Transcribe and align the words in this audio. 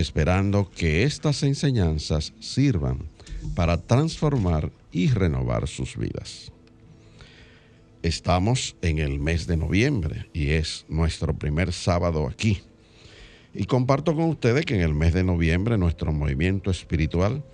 esperando 0.00 0.70
que 0.70 1.04
estas 1.04 1.42
enseñanzas 1.42 2.32
sirvan 2.40 2.98
para 3.54 3.76
transformar 3.76 4.72
y 4.92 5.08
renovar 5.08 5.68
sus 5.68 5.96
vidas. 5.96 6.52
Estamos 8.02 8.76
en 8.80 8.98
el 8.98 9.18
mes 9.18 9.46
de 9.46 9.56
noviembre 9.56 10.28
y 10.32 10.50
es 10.50 10.86
nuestro 10.88 11.34
primer 11.34 11.72
sábado 11.72 12.26
aquí. 12.26 12.62
Y 13.52 13.64
comparto 13.64 14.14
con 14.14 14.24
ustedes 14.24 14.64
que 14.64 14.74
en 14.74 14.80
el 14.80 14.94
mes 14.94 15.12
de 15.12 15.24
noviembre 15.24 15.76
nuestro 15.76 16.12
movimiento 16.12 16.70
espiritual 16.70 17.44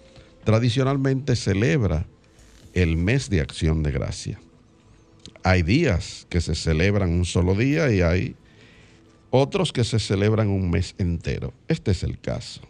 tradicionalmente 0.44 1.34
celebra 1.34 2.06
el 2.74 2.96
mes 2.96 3.28
de 3.28 3.40
acción 3.40 3.82
de 3.82 3.90
gracia. 3.90 4.38
Hay 5.42 5.62
días 5.62 6.26
que 6.28 6.40
se 6.40 6.54
celebran 6.54 7.10
un 7.10 7.24
solo 7.24 7.54
día 7.54 7.90
y 7.90 8.02
hay 8.02 8.36
otros 9.30 9.72
que 9.72 9.84
se 9.84 9.98
celebran 9.98 10.48
un 10.48 10.70
mes 10.70 10.94
entero. 10.98 11.52
Este 11.68 11.90
es 11.90 12.02
el 12.02 12.18
caso. 12.18 12.60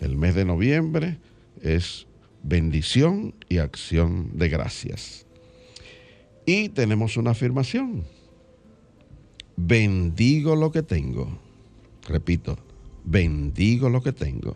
El 0.00 0.16
mes 0.16 0.34
de 0.34 0.44
noviembre 0.44 1.18
es 1.62 2.06
bendición 2.42 3.34
y 3.48 3.58
acción 3.58 4.30
de 4.34 4.48
gracias. 4.48 5.26
Y 6.46 6.68
tenemos 6.68 7.16
una 7.16 7.30
afirmación. 7.30 8.04
Bendigo 9.56 10.56
lo 10.56 10.72
que 10.72 10.82
tengo. 10.82 11.38
Repito, 12.06 12.58
bendigo 13.04 13.88
lo 13.88 14.02
que 14.02 14.12
tengo. 14.12 14.54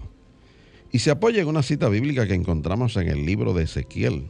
Y 0.90 0.98
se 0.98 1.10
apoya 1.10 1.42
en 1.42 1.48
una 1.48 1.62
cita 1.62 1.88
bíblica 1.88 2.26
que 2.26 2.34
encontramos 2.34 2.96
en 2.96 3.08
el 3.08 3.24
libro 3.24 3.52
de 3.52 3.64
Ezequiel, 3.64 4.26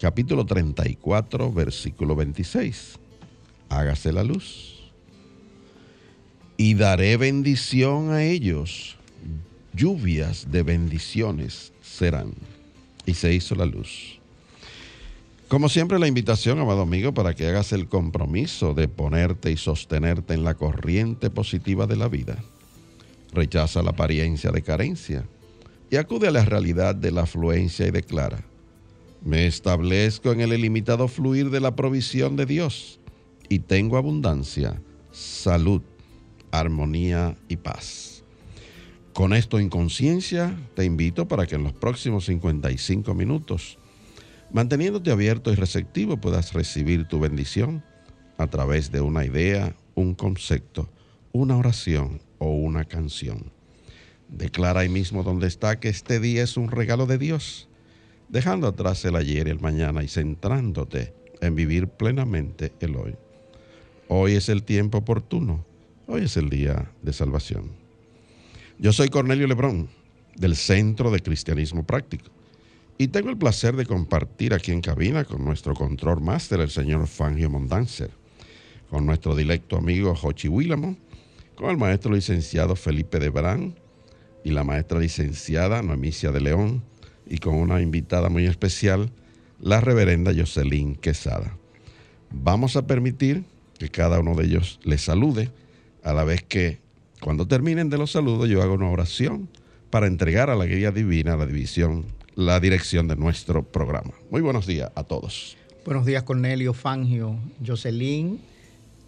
capítulo 0.00 0.46
34, 0.46 1.52
versículo 1.52 2.14
26. 2.14 2.98
Hágase 3.70 4.12
la 4.12 4.24
luz 4.24 4.77
y 6.58 6.74
daré 6.74 7.16
bendición 7.16 8.10
a 8.10 8.24
ellos. 8.24 8.96
Lluvias 9.72 10.50
de 10.50 10.64
bendiciones 10.64 11.72
serán. 11.80 12.34
Y 13.06 13.14
se 13.14 13.32
hizo 13.32 13.54
la 13.54 13.64
luz. 13.64 14.18
Como 15.46 15.70
siempre, 15.70 15.98
la 15.98 16.08
invitación, 16.08 16.58
amado 16.58 16.82
amigo, 16.82 17.14
para 17.14 17.32
que 17.34 17.46
hagas 17.46 17.72
el 17.72 17.88
compromiso 17.88 18.74
de 18.74 18.88
ponerte 18.88 19.50
y 19.50 19.56
sostenerte 19.56 20.34
en 20.34 20.44
la 20.44 20.54
corriente 20.54 21.30
positiva 21.30 21.86
de 21.86 21.96
la 21.96 22.08
vida. 22.08 22.36
Rechaza 23.32 23.82
la 23.82 23.90
apariencia 23.90 24.50
de 24.50 24.60
carencia 24.60 25.24
y 25.90 25.96
acude 25.96 26.28
a 26.28 26.32
la 26.32 26.44
realidad 26.44 26.94
de 26.94 27.12
la 27.12 27.22
afluencia 27.22 27.86
y 27.86 27.92
declara, 27.92 28.44
me 29.24 29.46
establezco 29.46 30.32
en 30.32 30.40
el 30.40 30.52
ilimitado 30.52 31.08
fluir 31.08 31.50
de 31.50 31.60
la 31.60 31.74
provisión 31.76 32.36
de 32.36 32.46
Dios 32.46 33.00
y 33.48 33.60
tengo 33.60 33.96
abundancia, 33.96 34.80
salud, 35.12 35.82
armonía 36.50 37.36
y 37.48 37.56
paz. 37.56 38.24
Con 39.12 39.32
esto 39.32 39.58
en 39.58 39.68
conciencia, 39.68 40.56
te 40.74 40.84
invito 40.84 41.26
para 41.26 41.46
que 41.46 41.56
en 41.56 41.64
los 41.64 41.72
próximos 41.72 42.26
55 42.26 43.14
minutos, 43.14 43.78
manteniéndote 44.52 45.10
abierto 45.10 45.52
y 45.52 45.56
receptivo, 45.56 46.18
puedas 46.18 46.52
recibir 46.52 47.06
tu 47.08 47.18
bendición 47.18 47.84
a 48.36 48.46
través 48.46 48.92
de 48.92 49.00
una 49.00 49.24
idea, 49.24 49.74
un 49.94 50.14
concepto, 50.14 50.88
una 51.32 51.56
oración 51.56 52.20
o 52.38 52.50
una 52.50 52.84
canción. 52.84 53.50
Declara 54.28 54.80
ahí 54.80 54.88
mismo 54.88 55.24
donde 55.24 55.48
está 55.48 55.80
que 55.80 55.88
este 55.88 56.20
día 56.20 56.44
es 56.44 56.56
un 56.56 56.70
regalo 56.70 57.06
de 57.06 57.18
Dios, 57.18 57.68
dejando 58.28 58.68
atrás 58.68 59.04
el 59.04 59.16
ayer 59.16 59.48
y 59.48 59.50
el 59.50 59.60
mañana 59.60 60.04
y 60.04 60.08
centrándote 60.08 61.12
en 61.40 61.54
vivir 61.54 61.88
plenamente 61.88 62.72
el 62.80 62.94
hoy. 62.94 63.16
Hoy 64.06 64.34
es 64.34 64.48
el 64.48 64.62
tiempo 64.62 64.98
oportuno 64.98 65.64
Hoy 66.10 66.22
es 66.22 66.38
el 66.38 66.48
día 66.48 66.90
de 67.02 67.12
salvación. 67.12 67.70
Yo 68.78 68.94
soy 68.94 69.10
Cornelio 69.10 69.46
Lebrón, 69.46 69.90
del 70.36 70.56
Centro 70.56 71.10
de 71.10 71.20
Cristianismo 71.20 71.84
Práctico, 71.84 72.30
y 72.96 73.08
tengo 73.08 73.28
el 73.28 73.36
placer 73.36 73.76
de 73.76 73.84
compartir 73.84 74.54
aquí 74.54 74.72
en 74.72 74.80
cabina 74.80 75.24
con 75.24 75.44
nuestro 75.44 75.74
control 75.74 76.22
máster, 76.22 76.60
el 76.60 76.70
señor 76.70 77.06
Fangio 77.08 77.50
Mondanzer, 77.50 78.10
con 78.88 79.04
nuestro 79.04 79.36
directo 79.36 79.76
amigo 79.76 80.14
Jochi 80.14 80.48
Willamo, 80.48 80.96
con 81.54 81.68
el 81.68 81.76
maestro 81.76 82.14
licenciado 82.14 82.74
Felipe 82.74 83.18
Debrán 83.18 83.74
y 84.44 84.52
la 84.52 84.64
maestra 84.64 85.00
licenciada 85.00 85.82
Noemicia 85.82 86.32
de 86.32 86.40
León, 86.40 86.82
y 87.26 87.36
con 87.36 87.54
una 87.54 87.82
invitada 87.82 88.30
muy 88.30 88.46
especial, 88.46 89.12
la 89.60 89.82
reverenda 89.82 90.32
Jocelyn 90.34 90.94
Quesada. 90.94 91.54
Vamos 92.30 92.76
a 92.76 92.86
permitir 92.86 93.44
que 93.78 93.90
cada 93.90 94.20
uno 94.20 94.34
de 94.34 94.46
ellos 94.46 94.80
les 94.84 95.02
salude 95.02 95.50
a 96.08 96.14
la 96.14 96.24
vez 96.24 96.42
que 96.42 96.78
cuando 97.20 97.46
terminen 97.46 97.90
de 97.90 97.98
los 97.98 98.12
saludos 98.12 98.48
yo 98.48 98.62
hago 98.62 98.74
una 98.74 98.88
oración 98.88 99.48
para 99.90 100.06
entregar 100.06 100.48
a 100.48 100.56
la 100.56 100.64
guía 100.64 100.90
divina 100.90 101.36
la 101.36 101.44
división, 101.44 102.06
la 102.34 102.60
dirección 102.60 103.08
de 103.08 103.16
nuestro 103.16 103.62
programa. 103.62 104.12
Muy 104.30 104.40
buenos 104.40 104.66
días 104.66 104.90
a 104.94 105.04
todos. 105.04 105.58
Buenos 105.84 106.06
días 106.06 106.22
Cornelio, 106.22 106.72
Fangio, 106.72 107.36
Jocelyn, 107.64 108.40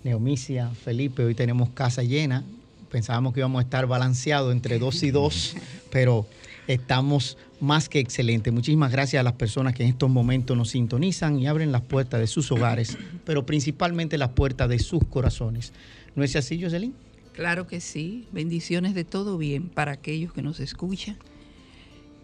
Neomicia, 0.05 0.69
Felipe. 0.69 1.25
Hoy 1.25 1.35
tenemos 1.35 1.71
casa 1.71 2.03
llena. 2.03 2.45
Pensábamos 2.91 3.33
que 3.33 3.41
íbamos 3.41 3.61
a 3.61 3.63
estar 3.63 3.87
balanceados 3.87 4.53
entre 4.53 4.79
dos 4.79 5.03
y 5.03 5.11
dos, 5.11 5.57
pero 5.91 6.27
estamos 6.67 7.39
más 7.61 7.89
que 7.89 7.99
excelentes. 7.99 8.53
Muchísimas 8.53 8.93
gracias 8.93 9.21
a 9.21 9.25
las 9.25 9.35
personas 9.35 9.75
que 9.75 9.85
en 9.85 9.89
estos 9.91 10.11
momentos 10.11 10.55
nos 10.55 10.71
sintonizan 10.71 11.39
y 11.39 11.47
abren 11.47 11.73
las 11.73 11.83
puertas 11.83 12.21
de 12.21 12.27
sus 12.27 12.53
hogares, 12.53 12.99
pero 13.25 13.47
principalmente 13.47 14.19
las 14.19 14.31
puertas 14.31 14.69
de 14.69 14.79
sus 14.79 15.03
corazones. 15.05 15.73
¿No 16.15 16.25
es 16.25 16.35
así, 16.37 16.61
Jocelyn? 16.61 16.95
Claro 17.33 17.67
que 17.67 17.81
sí. 17.81 18.27
Bendiciones 18.33 18.95
de 18.95 19.05
todo 19.05 19.39
bien 19.39 19.69
para 19.69 19.93
aquellos 19.93 20.33
que 20.33 20.43
nos 20.43 20.61
escuchan 20.61 21.17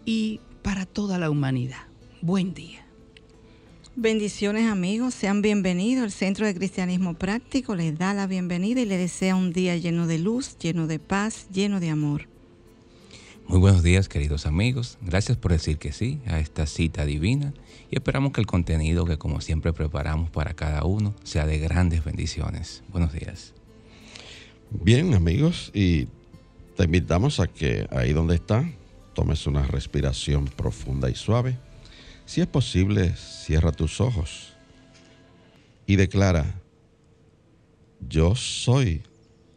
y 0.05 0.41
para 0.61 0.85
toda 0.85 1.17
la 1.17 1.29
humanidad. 1.29 1.87
Buen 2.21 2.53
día. 2.53 2.85
Bendiciones 3.95 4.69
amigos, 4.69 5.15
sean 5.15 5.41
bienvenidos. 5.41 6.03
El 6.03 6.11
Centro 6.11 6.45
de 6.45 6.53
Cristianismo 6.53 7.15
Práctico 7.15 7.75
les 7.75 7.97
da 7.97 8.13
la 8.13 8.27
bienvenida 8.27 8.79
y 8.79 8.85
les 8.85 8.99
desea 8.99 9.35
un 9.35 9.51
día 9.51 9.75
lleno 9.75 10.05
de 10.05 10.19
luz, 10.19 10.57
lleno 10.59 10.85
de 10.85 10.99
paz, 10.99 11.47
lleno 11.51 11.79
de 11.79 11.89
amor. 11.89 12.27
Muy 13.47 13.59
buenos 13.59 13.81
días 13.81 14.07
queridos 14.09 14.45
amigos, 14.45 14.97
gracias 15.01 15.37
por 15.37 15.53
decir 15.53 15.77
que 15.77 15.93
sí 15.93 16.19
a 16.27 16.37
esta 16.39 16.67
cita 16.67 17.05
divina 17.05 17.53
y 17.89 17.95
esperamos 17.95 18.33
que 18.33 18.41
el 18.41 18.45
contenido 18.45 19.05
que 19.05 19.17
como 19.17 19.39
siempre 19.41 19.71
preparamos 19.71 20.29
para 20.29 20.53
cada 20.53 20.83
uno 20.83 21.15
sea 21.23 21.47
de 21.47 21.57
grandes 21.57 22.03
bendiciones. 22.03 22.83
Buenos 22.89 23.13
días. 23.13 23.53
Bien, 24.69 25.13
amigos, 25.13 25.71
y 25.73 26.07
te 26.75 26.83
invitamos 26.83 27.39
a 27.39 27.47
que 27.47 27.87
ahí 27.89 28.11
donde 28.11 28.35
está, 28.35 28.69
tomes 29.13 29.47
una 29.47 29.65
respiración 29.65 30.45
profunda 30.45 31.09
y 31.09 31.15
suave. 31.15 31.57
Si 32.25 32.41
es 32.41 32.47
posible, 32.47 33.15
cierra 33.15 33.71
tus 33.71 34.01
ojos 34.01 34.53
y 35.85 35.95
declara, 35.95 36.59
yo 38.09 38.35
soy 38.35 39.03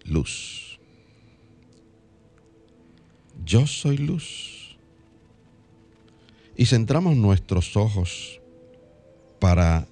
luz. 0.04 0.78
Yo 3.44 3.66
soy 3.66 3.96
luz. 3.96 4.78
Y 6.56 6.66
centramos 6.66 7.16
nuestros 7.16 7.76
ojos 7.76 8.40
para 9.40 9.88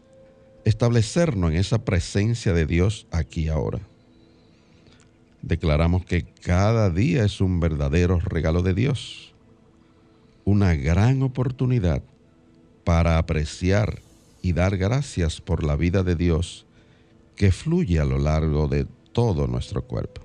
establecernos 0.64 1.50
en 1.50 1.56
esa 1.56 1.84
presencia 1.84 2.52
de 2.52 2.66
Dios 2.66 3.08
aquí 3.10 3.48
ahora. 3.48 3.80
Declaramos 5.42 6.04
que 6.04 6.24
cada 6.24 6.90
día 6.90 7.24
es 7.24 7.40
un 7.40 7.60
verdadero 7.60 8.18
regalo 8.20 8.62
de 8.62 8.74
Dios, 8.74 9.34
una 10.44 10.74
gran 10.74 11.22
oportunidad 11.22 12.02
para 12.84 13.18
apreciar 13.18 14.00
y 14.42 14.52
dar 14.52 14.76
gracias 14.76 15.40
por 15.40 15.62
la 15.62 15.76
vida 15.76 16.02
de 16.02 16.16
Dios 16.16 16.66
que 17.36 17.52
fluye 17.52 18.00
a 18.00 18.04
lo 18.04 18.18
largo 18.18 18.66
de 18.66 18.86
todo 19.12 19.46
nuestro 19.46 19.82
cuerpo. 19.82 20.22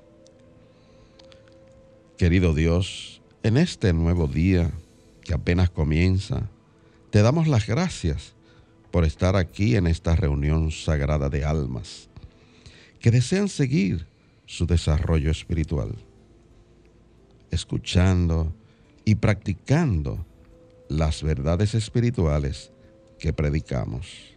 Querido 2.17 2.53
Dios, 2.53 3.21
en 3.43 3.57
este 3.57 3.93
nuevo 3.93 4.27
día 4.27 4.71
que 5.23 5.33
apenas 5.33 5.69
comienza, 5.69 6.49
te 7.09 7.21
damos 7.21 7.47
las 7.47 7.67
gracias 7.67 8.33
por 8.91 9.05
estar 9.05 9.35
aquí 9.35 9.75
en 9.75 9.87
esta 9.87 10.15
reunión 10.15 10.71
sagrada 10.71 11.29
de 11.29 11.43
almas 11.43 12.09
que 12.99 13.11
desean 13.11 13.49
seguir 13.49 14.07
su 14.45 14.65
desarrollo 14.65 15.31
espiritual, 15.31 15.95
escuchando 17.51 18.53
y 19.05 19.15
practicando 19.15 20.25
las 20.89 21.23
verdades 21.23 21.75
espirituales 21.75 22.71
que 23.19 23.33
predicamos. 23.33 24.33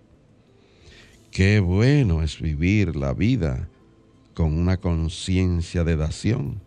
Qué 1.31 1.61
bueno 1.61 2.23
es 2.23 2.41
vivir 2.41 2.97
la 2.97 3.13
vida 3.13 3.69
con 4.35 4.57
una 4.57 4.79
conciencia 4.79 5.85
de 5.85 5.97
dación, 5.97 6.61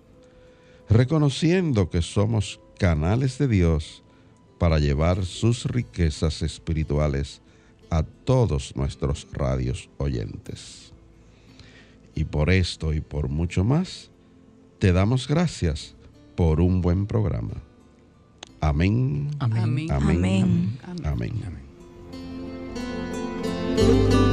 reconociendo 0.89 1.89
que 1.89 2.01
somos 2.01 2.59
canales 2.77 3.37
de 3.37 3.47
Dios 3.47 4.03
para 4.57 4.79
llevar 4.79 5.25
sus 5.25 5.65
riquezas 5.65 6.41
espirituales 6.41 7.41
a 7.89 8.03
todos 8.03 8.75
nuestros 8.75 9.27
radios 9.31 9.89
oyentes. 9.97 10.93
Y 12.15 12.25
por 12.25 12.49
esto 12.49 12.93
y 12.93 13.01
por 13.01 13.29
mucho 13.29 13.63
más, 13.63 14.11
te 14.79 14.91
damos 14.91 15.27
gracias 15.27 15.95
por 16.35 16.61
un 16.61 16.81
buen 16.81 17.05
programa. 17.05 17.61
Amén. 18.61 19.29
Amén. 19.39 19.91
Amén. 19.91 20.77
Amén. 21.03 21.43
Amén. 23.85 24.28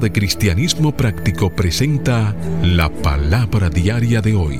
De 0.00 0.10
Cristianismo 0.10 0.96
Práctico 0.96 1.50
presenta 1.50 2.34
la 2.62 2.90
palabra 2.90 3.70
diaria 3.70 4.20
de 4.20 4.34
hoy. 4.34 4.58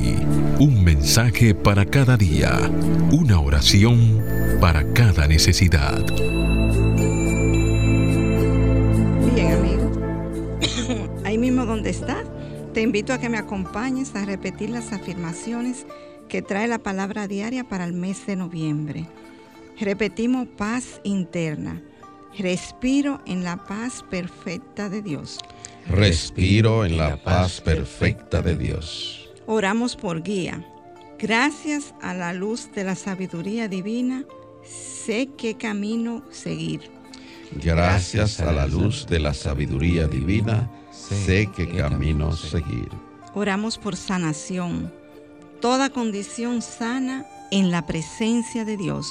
Un 0.61 0.85
mensaje 0.85 1.57
para 1.57 1.87
cada 1.87 2.17
día. 2.17 2.71
Una 3.11 3.41
oración 3.41 4.23
para 4.61 4.93
cada 4.93 5.27
necesidad. 5.27 6.05
Bien, 9.35 9.53
amigo. 9.53 9.91
Ahí 11.25 11.37
mismo 11.37 11.67
donde 11.67 11.91
estás, 11.91 12.25
te 12.73 12.83
invito 12.83 13.13
a 13.13 13.19
que 13.19 13.29
me 13.29 13.39
acompañes 13.39 14.15
a 14.15 14.25
repetir 14.25 14.71
las 14.71 14.93
afirmaciones 14.93 15.85
que 16.29 16.43
trae 16.43 16.69
la 16.69 16.79
palabra 16.79 17.27
diaria 17.27 17.65
para 17.65 17.85
el 17.85 17.93
mes 17.93 18.25
de 18.27 18.37
noviembre. 18.37 19.09
Repetimos 19.81 20.47
paz 20.47 21.01
interna 21.03 21.83
Respiro 22.39 23.21
en 23.27 23.45
la 23.45 23.57
paz 23.57 24.05
perfecta 24.11 24.89
de 24.89 25.03
Dios. 25.03 25.39
Respiro 25.87 26.85
en 26.85 26.97
la 26.97 27.17
paz 27.23 27.61
perfecta 27.61 28.43
de 28.43 28.57
Dios. 28.57 29.31
Oramos 29.47 29.95
por 29.95 30.23
guía. 30.23 30.65
Gracias 31.19 31.95
a 32.03 32.13
la 32.13 32.33
luz 32.33 32.71
de 32.75 32.85
la 32.85 32.97
sabiduría 32.97 33.69
divina, 33.69 34.25
sé 34.65 35.31
qué 35.39 35.55
camino 35.55 36.25
seguir. 36.31 36.91
Gracias 37.63 38.41
a 38.41 38.53
la 38.53 38.67
luz 38.67 39.07
de 39.07 39.21
la 39.21 39.33
sabiduría 39.33 40.09
divina, 40.09 40.69
sé 40.91 41.49
qué 41.55 41.69
camino 41.69 42.33
seguir. 42.33 42.89
Oramos 43.35 43.79
por 43.79 43.97
sanación. 43.97 44.93
Toda 45.61 45.91
condición 45.91 46.63
sana 46.63 47.27
en 47.53 47.71
la 47.71 47.87
presencia 47.87 48.65
de 48.65 48.77
Dios 48.77 49.07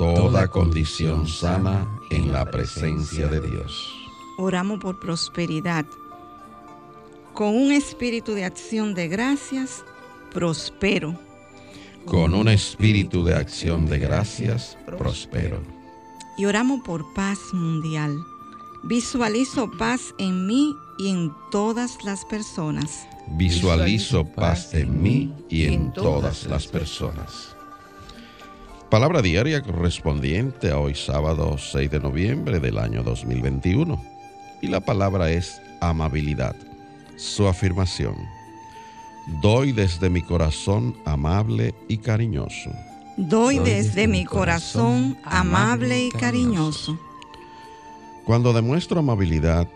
toda 0.00 0.48
condición 0.48 1.28
sana 1.28 1.86
en 2.08 2.32
la 2.32 2.50
presencia 2.50 3.26
de 3.26 3.38
Dios. 3.38 3.92
Oramos 4.38 4.80
por 4.80 4.98
prosperidad. 4.98 5.84
Con 7.34 7.48
un 7.48 7.70
espíritu 7.70 8.32
de 8.32 8.46
acción 8.46 8.94
de 8.94 9.08
gracias, 9.08 9.84
prospero. 10.32 11.18
Con 12.06 12.32
un 12.32 12.48
espíritu 12.48 13.26
de 13.26 13.34
acción 13.34 13.84
de 13.84 13.98
gracias, 13.98 14.78
prospero. 14.86 15.60
Y 16.38 16.46
oramos 16.46 16.80
por 16.82 17.04
paz 17.12 17.38
mundial. 17.52 18.16
Visualizo 18.84 19.70
paz 19.72 20.14
en 20.16 20.46
mí 20.46 20.74
y 20.98 21.10
en 21.10 21.30
todas 21.50 22.02
las 22.04 22.24
personas. 22.24 23.06
Visualizo 23.32 24.24
paz 24.24 24.72
en 24.72 25.02
mí 25.02 25.34
y 25.50 25.66
en 25.66 25.92
todas 25.92 26.46
las 26.46 26.66
personas. 26.66 27.49
Palabra 28.90 29.22
diaria 29.22 29.62
correspondiente 29.62 30.72
a 30.72 30.78
hoy 30.80 30.96
sábado 30.96 31.56
6 31.56 31.92
de 31.92 32.00
noviembre 32.00 32.58
del 32.58 32.76
año 32.76 33.04
2021. 33.04 34.02
Y 34.62 34.66
la 34.66 34.80
palabra 34.80 35.30
es 35.30 35.62
amabilidad. 35.80 36.56
Su 37.14 37.46
afirmación. 37.46 38.16
Doy 39.40 39.70
desde 39.70 40.10
mi 40.10 40.22
corazón 40.22 40.96
amable 41.04 41.72
y 41.86 41.98
cariñoso. 41.98 42.72
Doy 43.16 43.60
desde 43.60 44.08
mi 44.08 44.24
corazón 44.24 45.16
amable 45.22 46.06
y 46.06 46.10
cariñoso. 46.10 46.98
Cuando 48.24 48.52
demuestro 48.52 48.98
amabilidad, 48.98 49.68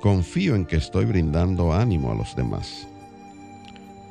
confío 0.00 0.54
en 0.54 0.64
que 0.64 0.76
estoy 0.76 1.04
brindando 1.04 1.74
ánimo 1.74 2.10
a 2.10 2.14
los 2.14 2.34
demás. 2.34 2.88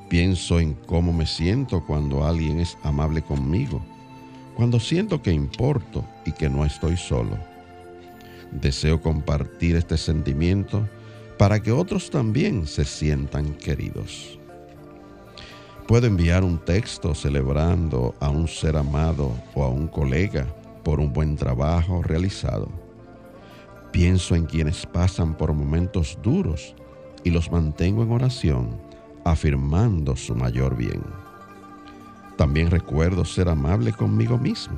Pienso 0.07 0.59
en 0.59 0.75
cómo 0.85 1.13
me 1.13 1.25
siento 1.25 1.83
cuando 1.83 2.27
alguien 2.27 2.59
es 2.59 2.77
amable 2.83 3.23
conmigo 3.23 3.81
cuando 4.55 4.79
siento 4.79 5.21
que 5.21 5.31
importo 5.31 6.05
y 6.25 6.31
que 6.31 6.49
no 6.49 6.65
estoy 6.65 6.97
solo. 6.97 7.37
Deseo 8.51 9.01
compartir 9.01 9.75
este 9.75 9.97
sentimiento 9.97 10.87
para 11.37 11.61
que 11.61 11.71
otros 11.71 12.09
también 12.09 12.67
se 12.67 12.85
sientan 12.85 13.53
queridos. 13.53 14.37
Puedo 15.87 16.07
enviar 16.07 16.43
un 16.43 16.57
texto 16.59 17.15
celebrando 17.15 18.15
a 18.19 18.29
un 18.29 18.47
ser 18.47 18.77
amado 18.77 19.33
o 19.55 19.63
a 19.63 19.69
un 19.69 19.87
colega 19.87 20.45
por 20.83 20.99
un 20.99 21.11
buen 21.11 21.35
trabajo 21.35 22.01
realizado. 22.01 22.69
Pienso 23.91 24.35
en 24.35 24.45
quienes 24.45 24.85
pasan 24.85 25.35
por 25.35 25.53
momentos 25.53 26.17
duros 26.23 26.75
y 27.23 27.29
los 27.29 27.51
mantengo 27.51 28.03
en 28.03 28.11
oración, 28.11 28.69
afirmando 29.25 30.15
su 30.15 30.35
mayor 30.35 30.77
bien. 30.77 31.01
También 32.37 32.71
recuerdo 32.71 33.25
ser 33.25 33.49
amable 33.49 33.93
conmigo 33.93 34.37
mismo. 34.37 34.77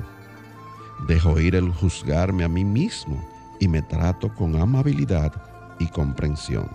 Dejo 1.06 1.38
ir 1.38 1.54
el 1.54 1.70
juzgarme 1.70 2.44
a 2.44 2.48
mí 2.48 2.64
mismo 2.64 3.22
y 3.60 3.68
me 3.68 3.82
trato 3.82 4.32
con 4.34 4.56
amabilidad 4.56 5.32
y 5.78 5.86
comprensión. 5.88 6.68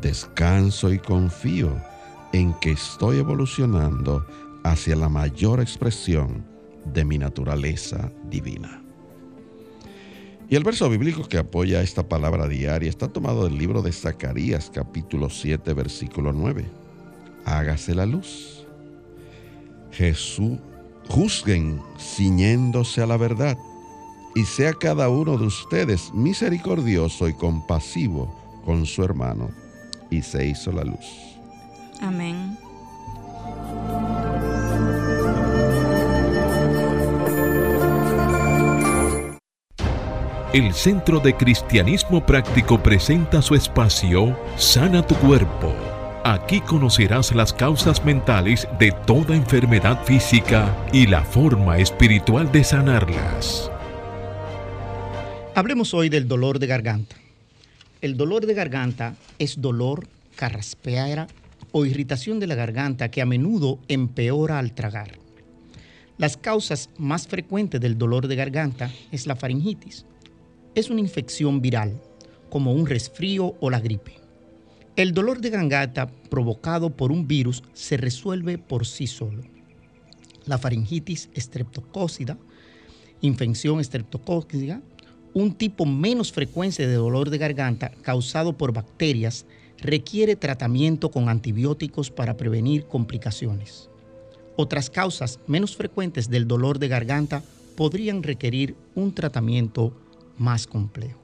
Descanso 0.00 0.92
y 0.92 0.98
confío 0.98 1.70
en 2.32 2.52
que 2.54 2.72
estoy 2.72 3.18
evolucionando 3.18 4.26
hacia 4.64 4.96
la 4.96 5.08
mayor 5.08 5.60
expresión 5.60 6.44
de 6.92 7.04
mi 7.04 7.18
naturaleza 7.18 8.10
divina. 8.28 8.82
Y 10.48 10.56
el 10.56 10.64
verso 10.64 10.90
bíblico 10.90 11.26
que 11.26 11.38
apoya 11.38 11.82
esta 11.82 12.06
palabra 12.08 12.48
diaria 12.48 12.90
está 12.90 13.08
tomado 13.08 13.44
del 13.44 13.56
libro 13.56 13.82
de 13.82 13.92
Zacarías 13.92 14.70
capítulo 14.72 15.30
7 15.30 15.72
versículo 15.72 16.32
9. 16.32 16.66
Hágase 17.46 17.94
la 17.94 18.06
luz 18.06 18.63
Jesús, 19.96 20.58
juzguen 21.08 21.80
ciñéndose 21.98 23.02
a 23.02 23.06
la 23.06 23.16
verdad, 23.16 23.56
y 24.34 24.44
sea 24.44 24.72
cada 24.72 25.08
uno 25.08 25.38
de 25.38 25.46
ustedes 25.46 26.12
misericordioso 26.12 27.28
y 27.28 27.34
compasivo 27.34 28.34
con 28.64 28.84
su 28.86 29.04
hermano. 29.04 29.50
Y 30.10 30.22
se 30.22 30.46
hizo 30.46 30.72
la 30.72 30.84
luz. 30.84 31.38
Amén. 32.00 32.58
El 40.52 40.72
Centro 40.72 41.18
de 41.18 41.36
Cristianismo 41.36 42.24
Práctico 42.24 42.80
presenta 42.80 43.42
su 43.42 43.54
espacio 43.56 44.36
Sana 44.56 45.04
tu 45.04 45.16
Cuerpo 45.16 45.93
Aquí 46.26 46.62
conocerás 46.62 47.34
las 47.34 47.52
causas 47.52 48.02
mentales 48.02 48.66
de 48.78 48.92
toda 49.06 49.36
enfermedad 49.36 50.02
física 50.06 50.74
y 50.90 51.06
la 51.06 51.22
forma 51.22 51.76
espiritual 51.76 52.50
de 52.50 52.64
sanarlas. 52.64 53.70
Hablemos 55.54 55.92
hoy 55.92 56.08
del 56.08 56.26
dolor 56.26 56.58
de 56.60 56.66
garganta. 56.66 57.16
El 58.00 58.16
dolor 58.16 58.46
de 58.46 58.54
garganta 58.54 59.16
es 59.38 59.60
dolor, 59.60 60.08
carraspeara 60.34 61.26
o 61.72 61.84
irritación 61.84 62.40
de 62.40 62.46
la 62.46 62.54
garganta 62.54 63.10
que 63.10 63.20
a 63.20 63.26
menudo 63.26 63.78
empeora 63.88 64.58
al 64.58 64.72
tragar. 64.72 65.18
Las 66.16 66.38
causas 66.38 66.88
más 66.96 67.28
frecuentes 67.28 67.82
del 67.82 67.98
dolor 67.98 68.28
de 68.28 68.36
garganta 68.36 68.90
es 69.12 69.26
la 69.26 69.36
faringitis. 69.36 70.06
Es 70.74 70.88
una 70.88 71.00
infección 71.00 71.60
viral, 71.60 72.00
como 72.48 72.72
un 72.72 72.86
resfrío 72.86 73.56
o 73.60 73.68
la 73.68 73.80
gripe. 73.80 74.23
El 74.96 75.12
dolor 75.12 75.40
de 75.40 75.50
garganta 75.50 76.06
provocado 76.30 76.90
por 76.90 77.10
un 77.10 77.26
virus 77.26 77.64
se 77.72 77.96
resuelve 77.96 78.58
por 78.58 78.86
sí 78.86 79.08
solo. 79.08 79.42
La 80.46 80.56
faringitis 80.56 81.30
estreptocócida, 81.34 82.38
infección 83.20 83.80
estreptocócica, 83.80 84.80
un 85.32 85.52
tipo 85.52 85.84
menos 85.84 86.30
frecuente 86.30 86.86
de 86.86 86.94
dolor 86.94 87.30
de 87.30 87.38
garganta 87.38 87.90
causado 88.02 88.56
por 88.56 88.72
bacterias, 88.72 89.46
requiere 89.78 90.36
tratamiento 90.36 91.10
con 91.10 91.28
antibióticos 91.28 92.12
para 92.12 92.36
prevenir 92.36 92.86
complicaciones. 92.86 93.90
Otras 94.54 94.90
causas 94.90 95.40
menos 95.48 95.74
frecuentes 95.74 96.30
del 96.30 96.46
dolor 96.46 96.78
de 96.78 96.86
garganta 96.86 97.42
podrían 97.74 98.22
requerir 98.22 98.76
un 98.94 99.12
tratamiento 99.12 99.92
más 100.38 100.68
complejo. 100.68 101.23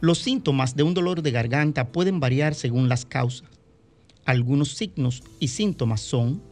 Los 0.00 0.18
síntomas 0.18 0.76
de 0.76 0.82
un 0.82 0.94
dolor 0.94 1.20
de 1.20 1.30
garganta 1.30 1.92
pueden 1.92 2.20
variar 2.20 2.54
según 2.54 2.88
las 2.88 3.04
causas. 3.04 3.48
Algunos 4.24 4.74
signos 4.74 5.22
y 5.40 5.48
síntomas 5.48 6.00
son 6.00 6.42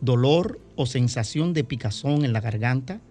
dolor 0.00 0.58
o 0.76 0.86
sensación 0.86 1.52
de 1.52 1.64
picazón 1.64 2.24
en 2.24 2.32
la 2.32 2.40
garganta, 2.40 3.02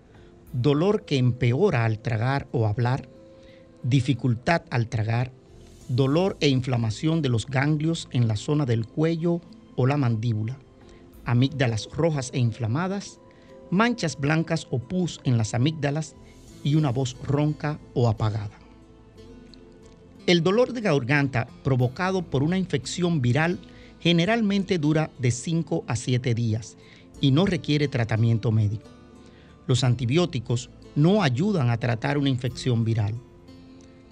dolor 0.52 1.06
que 1.06 1.18
empeora 1.18 1.86
al 1.86 2.00
tragar 2.00 2.48
o 2.52 2.66
hablar, 2.66 3.08
dificultad 3.84 4.64
al 4.72 4.88
tragar, 4.88 5.32
dolor 5.90 6.38
e 6.40 6.48
inflamación 6.50 7.22
de 7.22 7.30
los 7.30 7.46
ganglios 7.46 8.08
en 8.12 8.28
la 8.28 8.36
zona 8.36 8.66
del 8.66 8.88
cuello 8.88 9.42
o 9.76 9.86
la 9.86 9.98
mandíbula, 9.98 10.58
amígdalas 11.24 11.88
rojas 11.92 12.32
e 12.34 12.40
inflamadas, 12.40 13.20
manchas 13.70 14.18
blancas 14.20 14.68
o 14.72 14.80
pus 14.80 15.20
en 15.24 15.38
las 15.38 15.54
amígdalas 15.54 16.16
y 16.64 16.76
una 16.76 16.90
voz 16.90 17.16
ronca 17.24 17.80
o 17.94 18.10
apagada. 18.10 18.63
El 20.26 20.42
dolor 20.42 20.72
de 20.72 20.80
garganta 20.80 21.48
provocado 21.66 22.22
por 22.22 22.44
una 22.44 22.58
infección 22.58 23.22
viral 23.22 23.60
generalmente 24.00 24.78
dura 24.78 25.12
de 25.20 25.32
5 25.32 25.84
a 25.86 25.98
7 25.98 26.34
días 26.34 26.78
y 27.20 27.32
no 27.32 27.46
requiere 27.46 27.90
tratamiento 27.90 28.50
médico. 28.50 28.90
Los 29.68 29.84
antibióticos 29.84 30.70
no 30.96 31.24
ayudan 31.24 31.70
a 31.70 31.78
tratar 31.78 32.18
una 32.18 32.30
infección 32.30 32.86
viral. 32.86 33.16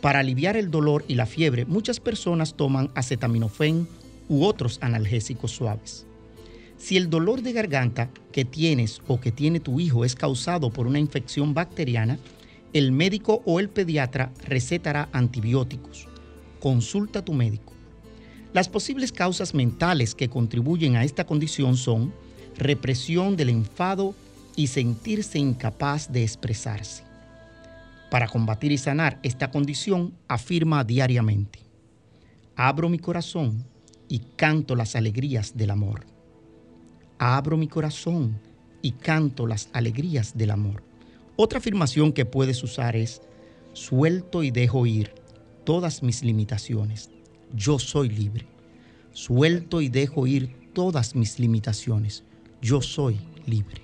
Para 0.01 0.19
aliviar 0.19 0.57
el 0.57 0.69
dolor 0.69 1.05
y 1.07 1.15
la 1.15 1.25
fiebre, 1.25 1.65
muchas 1.65 2.01
personas 2.01 2.55
toman 2.55 2.91
acetaminofén 2.93 3.87
u 4.27 4.43
otros 4.43 4.79
analgésicos 4.81 5.51
suaves. 5.51 6.05
Si 6.77 6.97
el 6.97 7.09
dolor 7.09 7.41
de 7.41 7.53
garganta 7.53 8.09
que 8.33 8.43
tienes 8.43 9.01
o 9.07 9.21
que 9.21 9.31
tiene 9.31 9.61
tu 9.61 9.79
hijo 9.79 10.03
es 10.03 10.15
causado 10.15 10.71
por 10.71 10.87
una 10.87 10.99
infección 10.99 11.53
bacteriana, 11.53 12.17
el 12.73 12.91
médico 12.91 13.41
o 13.45 13.59
el 13.59 13.69
pediatra 13.69 14.31
recetará 14.45 15.09
antibióticos. 15.11 16.07
Consulta 16.59 17.19
a 17.19 17.25
tu 17.25 17.33
médico. 17.33 17.73
Las 18.53 18.69
posibles 18.69 19.11
causas 19.11 19.53
mentales 19.53 20.15
que 20.15 20.29
contribuyen 20.29 20.95
a 20.95 21.03
esta 21.03 21.25
condición 21.25 21.75
son 21.75 22.13
represión 22.57 23.35
del 23.35 23.49
enfado 23.49 24.13
y 24.55 24.67
sentirse 24.67 25.39
incapaz 25.39 26.11
de 26.11 26.23
expresarse. 26.23 27.03
Para 28.09 28.27
combatir 28.27 28.71
y 28.71 28.77
sanar 28.77 29.19
esta 29.23 29.51
condición, 29.51 30.13
afirma 30.27 30.83
diariamente, 30.83 31.59
abro 32.57 32.89
mi 32.89 32.99
corazón 32.99 33.65
y 34.09 34.19
canto 34.19 34.75
las 34.75 34.95
alegrías 34.97 35.55
del 35.55 35.71
amor. 35.71 36.05
Abro 37.17 37.55
mi 37.55 37.67
corazón 37.67 38.37
y 38.81 38.91
canto 38.91 39.47
las 39.47 39.69
alegrías 39.71 40.37
del 40.37 40.51
amor. 40.51 40.90
Otra 41.37 41.59
afirmación 41.59 42.11
que 42.11 42.25
puedes 42.25 42.61
usar 42.63 42.95
es, 42.95 43.21
suelto 43.73 44.43
y 44.43 44.51
dejo 44.51 44.85
ir 44.85 45.13
todas 45.63 46.03
mis 46.03 46.23
limitaciones. 46.23 47.09
Yo 47.53 47.79
soy 47.79 48.09
libre. 48.09 48.47
Suelto 49.13 49.81
y 49.81 49.89
dejo 49.89 50.27
ir 50.27 50.55
todas 50.73 51.15
mis 51.15 51.39
limitaciones. 51.39 52.23
Yo 52.61 52.81
soy 52.81 53.19
libre. 53.45 53.81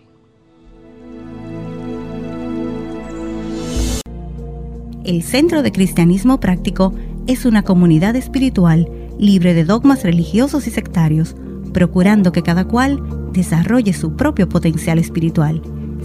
El 5.05 5.23
Centro 5.23 5.63
de 5.63 5.71
Cristianismo 5.71 6.39
Práctico 6.39 6.93
es 7.27 7.45
una 7.45 7.63
comunidad 7.63 8.15
espiritual 8.17 8.89
libre 9.17 9.53
de 9.53 9.63
dogmas 9.63 10.03
religiosos 10.03 10.67
y 10.67 10.71
sectarios, 10.71 11.35
procurando 11.73 12.31
que 12.31 12.43
cada 12.43 12.65
cual 12.65 13.31
desarrolle 13.31 13.93
su 13.93 14.15
propio 14.15 14.49
potencial 14.49 14.99
espiritual 14.99 15.61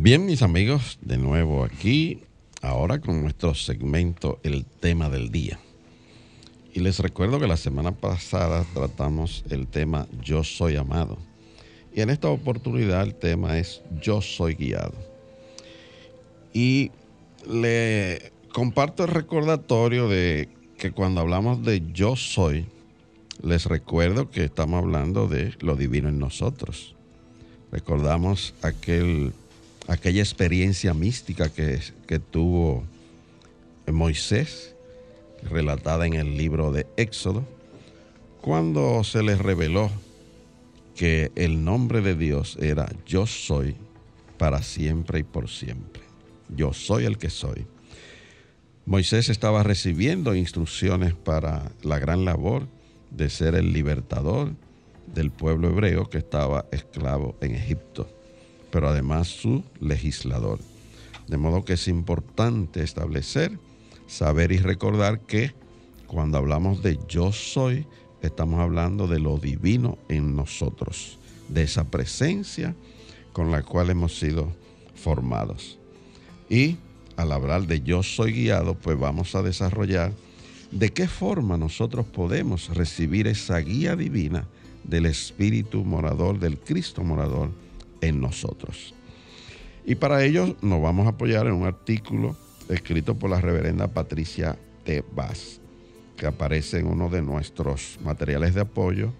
Bien, 0.00 0.24
mis 0.26 0.42
amigos, 0.42 0.96
de 1.02 1.18
nuevo 1.18 1.64
aquí, 1.64 2.20
ahora 2.62 3.00
con 3.00 3.20
nuestro 3.20 3.52
segmento 3.56 4.38
El 4.44 4.64
tema 4.64 5.10
del 5.10 5.32
día. 5.32 5.58
Y 6.72 6.78
les 6.78 7.00
recuerdo 7.00 7.40
que 7.40 7.48
la 7.48 7.56
semana 7.56 7.90
pasada 7.90 8.64
tratamos 8.72 9.44
el 9.50 9.66
tema 9.66 10.06
Yo 10.22 10.44
soy 10.44 10.76
amado. 10.76 11.18
Y 11.92 12.02
en 12.02 12.10
esta 12.10 12.28
oportunidad 12.28 13.02
el 13.02 13.16
tema 13.16 13.58
es 13.58 13.82
Yo 14.00 14.22
soy 14.22 14.54
guiado. 14.54 14.94
Y 16.52 16.92
le 17.50 18.30
comparto 18.52 19.02
el 19.02 19.10
recordatorio 19.10 20.08
de 20.08 20.48
que 20.78 20.92
cuando 20.92 21.22
hablamos 21.22 21.64
de 21.64 21.82
yo 21.92 22.14
soy, 22.14 22.66
les 23.42 23.66
recuerdo 23.66 24.30
que 24.30 24.44
estamos 24.44 24.80
hablando 24.80 25.26
de 25.26 25.54
lo 25.58 25.74
divino 25.74 26.08
en 26.08 26.20
nosotros. 26.20 26.94
Recordamos 27.72 28.54
aquel 28.62 29.32
aquella 29.88 30.20
experiencia 30.20 30.94
mística 30.94 31.48
que, 31.48 31.80
que 32.06 32.18
tuvo 32.18 32.84
Moisés, 33.90 34.74
relatada 35.42 36.06
en 36.06 36.14
el 36.14 36.36
libro 36.36 36.70
de 36.70 36.86
Éxodo, 36.96 37.44
cuando 38.42 39.02
se 39.02 39.22
les 39.22 39.38
reveló 39.38 39.90
que 40.94 41.32
el 41.36 41.64
nombre 41.64 42.02
de 42.02 42.14
Dios 42.14 42.58
era 42.60 42.88
yo 43.06 43.26
soy 43.26 43.76
para 44.36 44.62
siempre 44.62 45.20
y 45.20 45.22
por 45.22 45.48
siempre. 45.48 46.02
Yo 46.54 46.72
soy 46.72 47.04
el 47.04 47.18
que 47.18 47.30
soy. 47.30 47.66
Moisés 48.84 49.28
estaba 49.28 49.62
recibiendo 49.62 50.34
instrucciones 50.34 51.14
para 51.14 51.72
la 51.82 51.98
gran 51.98 52.24
labor 52.24 52.68
de 53.10 53.30
ser 53.30 53.54
el 53.54 53.72
libertador 53.72 54.52
del 55.06 55.30
pueblo 55.30 55.68
hebreo 55.68 56.10
que 56.10 56.18
estaba 56.18 56.66
esclavo 56.72 57.36
en 57.40 57.54
Egipto 57.54 58.17
pero 58.70 58.88
además 58.88 59.28
su 59.28 59.64
legislador. 59.80 60.58
De 61.26 61.36
modo 61.36 61.64
que 61.64 61.74
es 61.74 61.88
importante 61.88 62.82
establecer, 62.82 63.58
saber 64.06 64.52
y 64.52 64.58
recordar 64.58 65.20
que 65.20 65.52
cuando 66.06 66.38
hablamos 66.38 66.82
de 66.82 66.98
yo 67.06 67.32
soy, 67.32 67.86
estamos 68.22 68.60
hablando 68.60 69.06
de 69.06 69.20
lo 69.20 69.36
divino 69.36 69.98
en 70.08 70.34
nosotros, 70.34 71.18
de 71.48 71.62
esa 71.62 71.84
presencia 71.84 72.74
con 73.32 73.50
la 73.50 73.62
cual 73.62 73.90
hemos 73.90 74.18
sido 74.18 74.52
formados. 74.94 75.78
Y 76.48 76.78
al 77.16 77.32
hablar 77.32 77.66
de 77.66 77.82
yo 77.82 78.02
soy 78.02 78.32
guiado, 78.32 78.74
pues 78.74 78.98
vamos 78.98 79.34
a 79.34 79.42
desarrollar 79.42 80.12
de 80.70 80.90
qué 80.90 81.08
forma 81.08 81.56
nosotros 81.56 82.06
podemos 82.06 82.74
recibir 82.74 83.26
esa 83.26 83.58
guía 83.58 83.96
divina 83.96 84.46
del 84.84 85.06
Espíritu 85.06 85.84
morador, 85.84 86.38
del 86.38 86.58
Cristo 86.58 87.02
morador 87.02 87.50
en 88.00 88.20
nosotros. 88.20 88.94
Y 89.84 89.94
para 89.94 90.24
ello 90.24 90.56
nos 90.60 90.82
vamos 90.82 91.06
a 91.06 91.10
apoyar 91.10 91.46
en 91.46 91.54
un 91.54 91.66
artículo 91.66 92.36
escrito 92.68 93.14
por 93.14 93.30
la 93.30 93.40
reverenda 93.40 93.88
Patricia 93.88 94.58
T. 94.84 95.02
Bass. 95.14 95.60
que 96.16 96.26
aparece 96.26 96.80
en 96.80 96.88
uno 96.88 97.08
de 97.08 97.22
nuestros 97.22 97.96
materiales 98.02 98.52
de 98.52 98.62
apoyo 98.62 99.12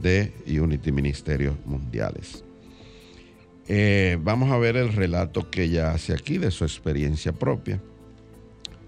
de 0.00 0.32
Unity 0.46 0.90
Ministerios 0.90 1.54
Mundiales. 1.66 2.42
Eh, 3.68 4.16
vamos 4.22 4.50
a 4.50 4.56
ver 4.56 4.76
el 4.76 4.92
relato 4.92 5.50
que 5.50 5.64
ella 5.64 5.92
hace 5.92 6.14
aquí 6.14 6.38
de 6.38 6.50
su 6.50 6.64
experiencia 6.64 7.32
propia, 7.32 7.78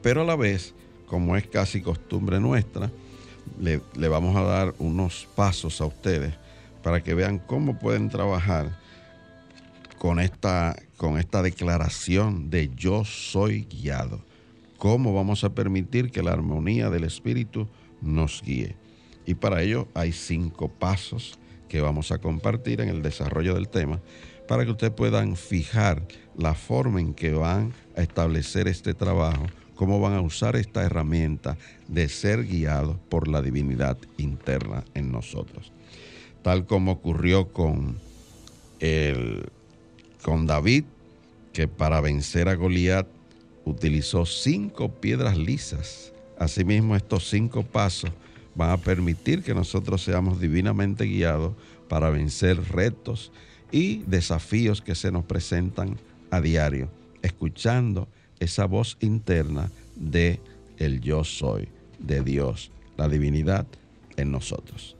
pero 0.02 0.22
a 0.22 0.24
la 0.24 0.34
vez, 0.34 0.74
como 1.06 1.36
es 1.36 1.46
casi 1.46 1.82
costumbre 1.82 2.40
nuestra, 2.40 2.90
le, 3.60 3.80
le 3.96 4.08
vamos 4.08 4.34
a 4.36 4.42
dar 4.42 4.74
unos 4.78 5.28
pasos 5.34 5.80
a 5.82 5.86
ustedes 5.86 6.32
para 6.82 7.02
que 7.02 7.14
vean 7.14 7.38
cómo 7.38 7.78
pueden 7.78 8.08
trabajar 8.08 8.78
con 9.98 10.20
esta, 10.20 10.76
con 10.96 11.18
esta 11.18 11.42
declaración 11.42 12.50
de 12.50 12.70
yo 12.74 13.04
soy 13.04 13.64
guiado. 13.64 14.24
¿Cómo 14.78 15.12
vamos 15.12 15.42
a 15.42 15.54
permitir 15.54 16.10
que 16.10 16.22
la 16.22 16.32
armonía 16.32 16.88
del 16.88 17.04
Espíritu 17.04 17.68
nos 18.00 18.42
guíe? 18.42 18.76
Y 19.26 19.34
para 19.34 19.60
ello 19.62 19.88
hay 19.94 20.12
cinco 20.12 20.68
pasos 20.68 21.38
que 21.68 21.80
vamos 21.80 22.12
a 22.12 22.18
compartir 22.18 22.80
en 22.80 22.88
el 22.88 23.02
desarrollo 23.02 23.54
del 23.54 23.68
tema 23.68 24.00
para 24.46 24.64
que 24.64 24.70
ustedes 24.70 24.92
puedan 24.92 25.36
fijar 25.36 26.06
la 26.36 26.54
forma 26.54 27.00
en 27.00 27.12
que 27.12 27.32
van 27.32 27.74
a 27.96 28.00
establecer 28.00 28.68
este 28.68 28.94
trabajo, 28.94 29.46
cómo 29.74 30.00
van 30.00 30.14
a 30.14 30.22
usar 30.22 30.56
esta 30.56 30.82
herramienta 30.84 31.58
de 31.88 32.08
ser 32.08 32.46
guiados 32.46 32.96
por 33.10 33.28
la 33.28 33.42
divinidad 33.42 33.98
interna 34.16 34.84
en 34.94 35.12
nosotros. 35.12 35.72
Tal 36.42 36.64
como 36.64 36.92
ocurrió 36.92 37.52
con, 37.52 37.98
el, 38.80 39.50
con 40.22 40.46
David, 40.46 40.84
que 41.52 41.68
para 41.68 42.00
vencer 42.00 42.48
a 42.48 42.54
Goliat 42.54 43.06
utilizó 43.64 44.26
cinco 44.26 44.90
piedras 44.90 45.36
lisas. 45.36 46.12
Asimismo, 46.38 46.96
estos 46.96 47.28
cinco 47.28 47.62
pasos 47.62 48.10
van 48.54 48.70
a 48.70 48.76
permitir 48.76 49.42
que 49.42 49.54
nosotros 49.54 50.02
seamos 50.02 50.40
divinamente 50.40 51.04
guiados 51.04 51.54
para 51.88 52.10
vencer 52.10 52.60
retos 52.70 53.32
y 53.70 53.98
desafíos 54.06 54.80
que 54.82 54.94
se 54.94 55.10
nos 55.12 55.24
presentan 55.24 55.98
a 56.30 56.40
diario, 56.40 56.88
escuchando 57.22 58.08
esa 58.40 58.66
voz 58.66 58.96
interna 59.00 59.70
de 59.96 60.40
el 60.78 61.00
yo 61.00 61.24
soy, 61.24 61.68
de 61.98 62.22
Dios, 62.22 62.70
la 62.96 63.08
divinidad 63.08 63.66
en 64.16 64.30
nosotros. 64.30 64.96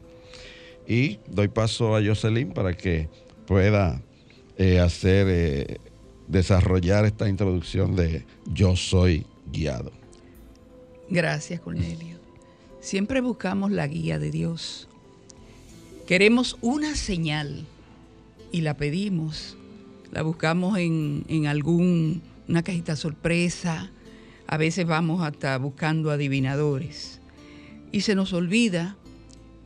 Y 0.86 1.18
doy 1.28 1.48
paso 1.48 1.96
a 1.96 2.02
Jocelyn 2.04 2.50
para 2.50 2.76
que 2.76 3.08
pueda 3.46 4.00
eh, 4.58 4.80
hacer 4.80 5.26
eh, 5.30 5.80
desarrollar 6.26 7.04
esta 7.04 7.28
introducción 7.28 7.94
de 7.94 8.24
yo 8.52 8.76
soy 8.76 9.24
guiado. 9.52 9.92
Gracias, 11.08 11.60
Cornelio. 11.60 12.18
Siempre 12.80 13.20
buscamos 13.20 13.70
la 13.70 13.86
guía 13.86 14.18
de 14.18 14.30
Dios. 14.30 14.88
Queremos 16.06 16.56
una 16.60 16.96
señal 16.96 17.64
y 18.52 18.62
la 18.62 18.76
pedimos. 18.76 19.56
La 20.10 20.22
buscamos 20.22 20.78
en, 20.78 21.24
en 21.28 21.46
algún, 21.46 22.22
cajita 22.64 22.96
sorpresa. 22.96 23.90
A 24.46 24.56
veces 24.56 24.86
vamos 24.86 25.22
hasta 25.22 25.56
buscando 25.58 26.10
adivinadores. 26.10 27.20
Y 27.92 28.02
se 28.02 28.14
nos 28.14 28.32
olvida 28.32 28.96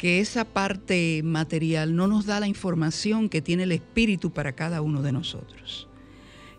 que 0.03 0.19
esa 0.19 0.45
parte 0.45 1.21
material 1.23 1.95
no 1.95 2.09
nos 2.09 2.27
da 2.27 2.41
la 2.41 2.49
información 2.49 3.29
que 3.29 3.41
tiene 3.41 3.63
el 3.63 3.71
Espíritu 3.71 4.33
para 4.33 4.51
cada 4.51 4.83
uno 4.83 5.01
de 5.01 5.13
nosotros. 5.13 5.87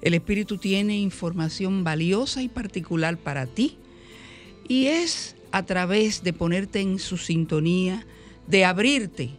El 0.01 0.13
Espíritu 0.13 0.57
tiene 0.57 0.97
información 0.97 1.83
valiosa 1.83 2.41
y 2.41 2.47
particular 2.47 3.17
para 3.17 3.45
ti 3.45 3.77
y 4.65 4.85
es 4.85 5.35
a 5.51 5.63
través 5.63 6.23
de 6.23 6.31
ponerte 6.31 6.79
en 6.79 6.99
su 6.99 7.17
sintonía, 7.17 8.07
de 8.47 8.63
abrirte 8.63 9.31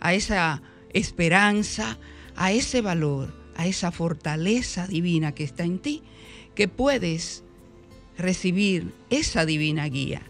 a 0.00 0.12
esa 0.12 0.60
esperanza, 0.92 1.96
a 2.34 2.52
ese 2.52 2.82
valor, 2.82 3.32
a 3.56 3.66
esa 3.66 3.90
fortaleza 3.90 4.86
divina 4.86 5.32
que 5.32 5.44
está 5.44 5.64
en 5.64 5.78
ti, 5.78 6.02
que 6.54 6.68
puedes 6.68 7.42
recibir 8.18 8.92
esa 9.08 9.46
divina 9.46 9.88
guía 9.88 10.20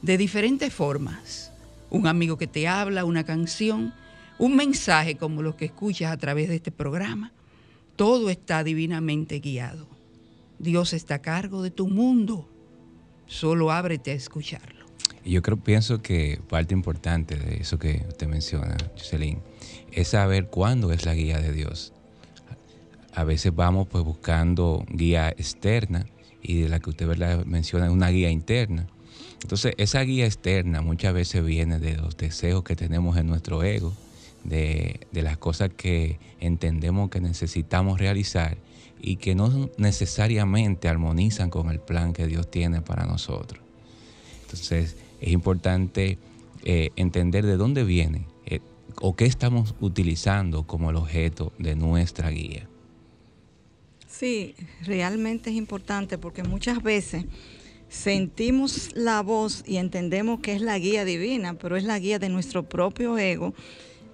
de 0.00 0.16
diferentes 0.16 0.72
formas. 0.72 1.49
Un 1.90 2.06
amigo 2.06 2.38
que 2.38 2.46
te 2.46 2.68
habla, 2.68 3.04
una 3.04 3.24
canción, 3.24 3.92
un 4.38 4.56
mensaje 4.56 5.16
como 5.16 5.42
los 5.42 5.56
que 5.56 5.66
escuchas 5.66 6.12
a 6.12 6.16
través 6.16 6.48
de 6.48 6.56
este 6.56 6.70
programa, 6.70 7.32
todo 7.96 8.30
está 8.30 8.64
divinamente 8.64 9.40
guiado. 9.40 9.86
Dios 10.58 10.92
está 10.92 11.16
a 11.16 11.22
cargo 11.22 11.62
de 11.62 11.70
tu 11.70 11.88
mundo. 11.88 12.48
Solo 13.26 13.70
ábrete 13.70 14.10
a 14.12 14.14
escucharlo. 14.14 14.86
Yo 15.24 15.42
creo, 15.42 15.58
pienso 15.58 16.00
que 16.00 16.40
parte 16.48 16.72
importante 16.74 17.36
de 17.36 17.56
eso 17.56 17.78
que 17.78 18.04
usted 18.08 18.26
menciona, 18.26 18.76
Jocelyn, 18.96 19.40
es 19.92 20.08
saber 20.08 20.46
cuándo 20.46 20.92
es 20.92 21.04
la 21.04 21.14
guía 21.14 21.38
de 21.38 21.52
Dios. 21.52 21.92
A 23.14 23.24
veces 23.24 23.54
vamos 23.54 23.88
pues 23.88 24.04
buscando 24.04 24.84
guía 24.88 25.28
externa 25.30 26.06
y 26.42 26.62
de 26.62 26.68
la 26.68 26.80
que 26.80 26.90
usted 26.90 27.06
¿verdad? 27.06 27.44
menciona 27.44 27.90
una 27.90 28.08
guía 28.08 28.30
interna. 28.30 28.86
Entonces 29.42 29.74
esa 29.78 30.00
guía 30.02 30.26
externa 30.26 30.82
muchas 30.82 31.14
veces 31.14 31.44
viene 31.44 31.78
de 31.78 31.96
los 31.96 32.16
deseos 32.16 32.62
que 32.62 32.76
tenemos 32.76 33.16
en 33.16 33.26
nuestro 33.26 33.62
ego, 33.62 33.92
de, 34.44 35.06
las 35.12 35.36
cosas 35.38 35.70
que 35.76 36.18
entendemos 36.40 37.10
que 37.10 37.20
necesitamos 37.20 37.98
realizar 37.98 38.56
y 39.00 39.16
que 39.16 39.34
no 39.34 39.70
necesariamente 39.76 40.88
armonizan 40.88 41.50
con 41.50 41.70
el 41.70 41.80
plan 41.80 42.12
que 42.12 42.26
Dios 42.26 42.50
tiene 42.50 42.82
para 42.82 43.06
nosotros. 43.06 43.62
Entonces 44.42 44.96
es 45.20 45.32
importante 45.32 46.18
eh, 46.64 46.90
entender 46.96 47.46
de 47.46 47.56
dónde 47.56 47.84
viene 47.84 48.26
eh, 48.46 48.60
o 49.00 49.16
qué 49.16 49.24
estamos 49.24 49.74
utilizando 49.80 50.66
como 50.66 50.90
el 50.90 50.96
objeto 50.96 51.52
de 51.58 51.76
nuestra 51.76 52.30
guía. 52.30 52.66
Sí, 54.06 54.54
realmente 54.84 55.50
es 55.50 55.56
importante 55.56 56.18
porque 56.18 56.42
muchas 56.42 56.82
veces 56.82 57.24
sentimos 57.90 58.88
la 58.94 59.20
voz 59.20 59.62
y 59.66 59.76
entendemos 59.76 60.40
que 60.40 60.54
es 60.54 60.62
la 60.62 60.78
guía 60.78 61.04
divina, 61.04 61.54
pero 61.54 61.76
es 61.76 61.84
la 61.84 61.98
guía 61.98 62.18
de 62.18 62.30
nuestro 62.30 62.62
propio 62.62 63.18
ego 63.18 63.52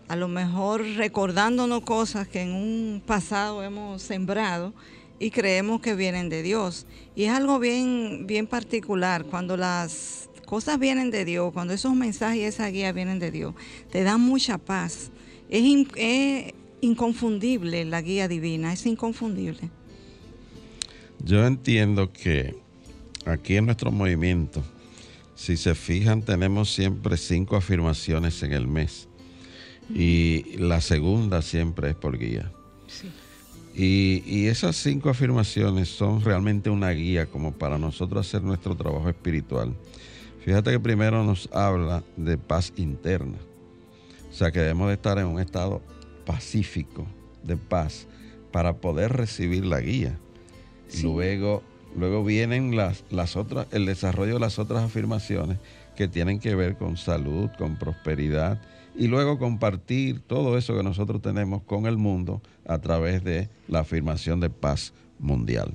a 0.09 0.17
lo 0.17 0.29
mejor 0.29 0.85
recordándonos 0.97 1.83
cosas 1.83 2.29
que 2.29 2.43
en 2.43 2.53
un 2.53 3.03
pasado 3.05 3.63
hemos 3.63 4.03
sembrado 4.03 4.73
y 5.19 5.31
creemos 5.31 5.81
que 5.81 5.95
vienen 5.95 6.29
de 6.29 6.43
Dios. 6.43 6.87
Y 7.15 7.25
es 7.25 7.33
algo 7.33 7.59
bien, 7.59 8.27
bien 8.27 8.47
particular 8.47 9.25
cuando 9.25 9.57
las 9.57 10.29
cosas 10.45 10.79
vienen 10.79 11.11
de 11.11 11.25
Dios, 11.25 11.53
cuando 11.53 11.75
esos 11.75 11.95
mensajes 11.95 12.39
y 12.39 12.45
esa 12.45 12.69
guía 12.69 12.93
vienen 12.93 13.19
de 13.19 13.31
Dios, 13.31 13.55
te 13.91 14.05
dan 14.05 14.21
mucha 14.21 14.59
paz. 14.59 15.11
Es, 15.49 15.65
es 15.97 16.55
inconfundible 16.81 17.85
la 17.85 18.01
guía 18.01 18.29
divina, 18.29 18.73
es 18.73 18.87
inconfundible. 18.87 19.71
Yo 21.25 21.45
entiendo 21.47 22.13
que 22.13 22.55
aquí 23.27 23.57
en 23.57 23.67
nuestro 23.67 23.91
movimiento, 23.91 24.63
si 25.35 25.57
se 25.57 25.75
fijan, 25.75 26.23
tenemos 26.23 26.73
siempre 26.73 27.17
cinco 27.17 27.57
afirmaciones 27.57 28.43
en 28.43 28.53
el 28.53 28.67
mes 28.67 29.09
y 29.95 30.57
la 30.59 30.81
segunda 30.81 31.43
siempre 31.43 31.91
es 31.91 31.95
por 31.95 32.19
guía. 32.19 32.51
Y, 33.75 34.47
esas 34.47 34.77
cinco 34.77 35.11
afirmaciones 35.11 35.89
son 35.89 36.23
realmente 36.23 36.71
una 36.71 36.91
guía 36.91 37.27
como 37.27 37.53
para 37.53 37.77
nosotros 37.77 38.27
hacer 38.27 38.43
nuestro 38.43 38.75
trabajo 38.75 39.09
espiritual. 39.11 39.75
Fíjate 40.45 40.71
que 40.71 40.81
primero 40.81 41.23
nos 41.25 41.51
habla 41.53 42.03
de 42.17 42.39
paz 42.39 42.73
interna. 42.77 43.37
O 44.31 44.35
sea 44.35 44.51
que 44.51 44.61
debemos 44.61 44.89
de 44.89 44.95
estar 44.95 45.19
en 45.19 45.27
un 45.27 45.41
estado 45.41 45.83
pacífico, 46.25 47.07
de 47.43 47.59
paz, 47.59 48.07
para 48.51 48.79
poder 48.79 49.13
recibir 49.13 49.67
la 49.67 49.81
guía. 49.81 50.19
Luego, 51.03 51.63
luego 51.97 52.25
vienen 52.25 52.77
las, 52.77 53.05
las 53.11 53.37
otras, 53.37 53.67
el 53.73 53.87
desarrollo 53.87 54.35
de 54.35 54.41
las 54.41 54.59
otras 54.59 54.85
afirmaciones 54.85 55.59
que 55.97 56.09
tienen 56.09 56.39
que 56.39 56.55
ver 56.55 56.77
con 56.77 56.97
salud, 56.97 57.49
con 57.59 57.77
prosperidad 57.77 58.61
y 58.95 59.09
luego 59.09 59.39
compartir 59.39 60.21
todo 60.21 60.57
eso 60.57 60.77
que 60.77 60.83
nosotros 60.83 61.21
tenemos 61.23 61.63
con 61.63 61.87
el 61.87 61.97
mundo 61.97 62.41
a 62.67 62.79
través 62.79 63.25
de 63.25 63.49
la 63.69 63.81
afirmación 63.81 64.41
de 64.41 64.51
paz 64.51 64.93
mundial. 65.19 65.75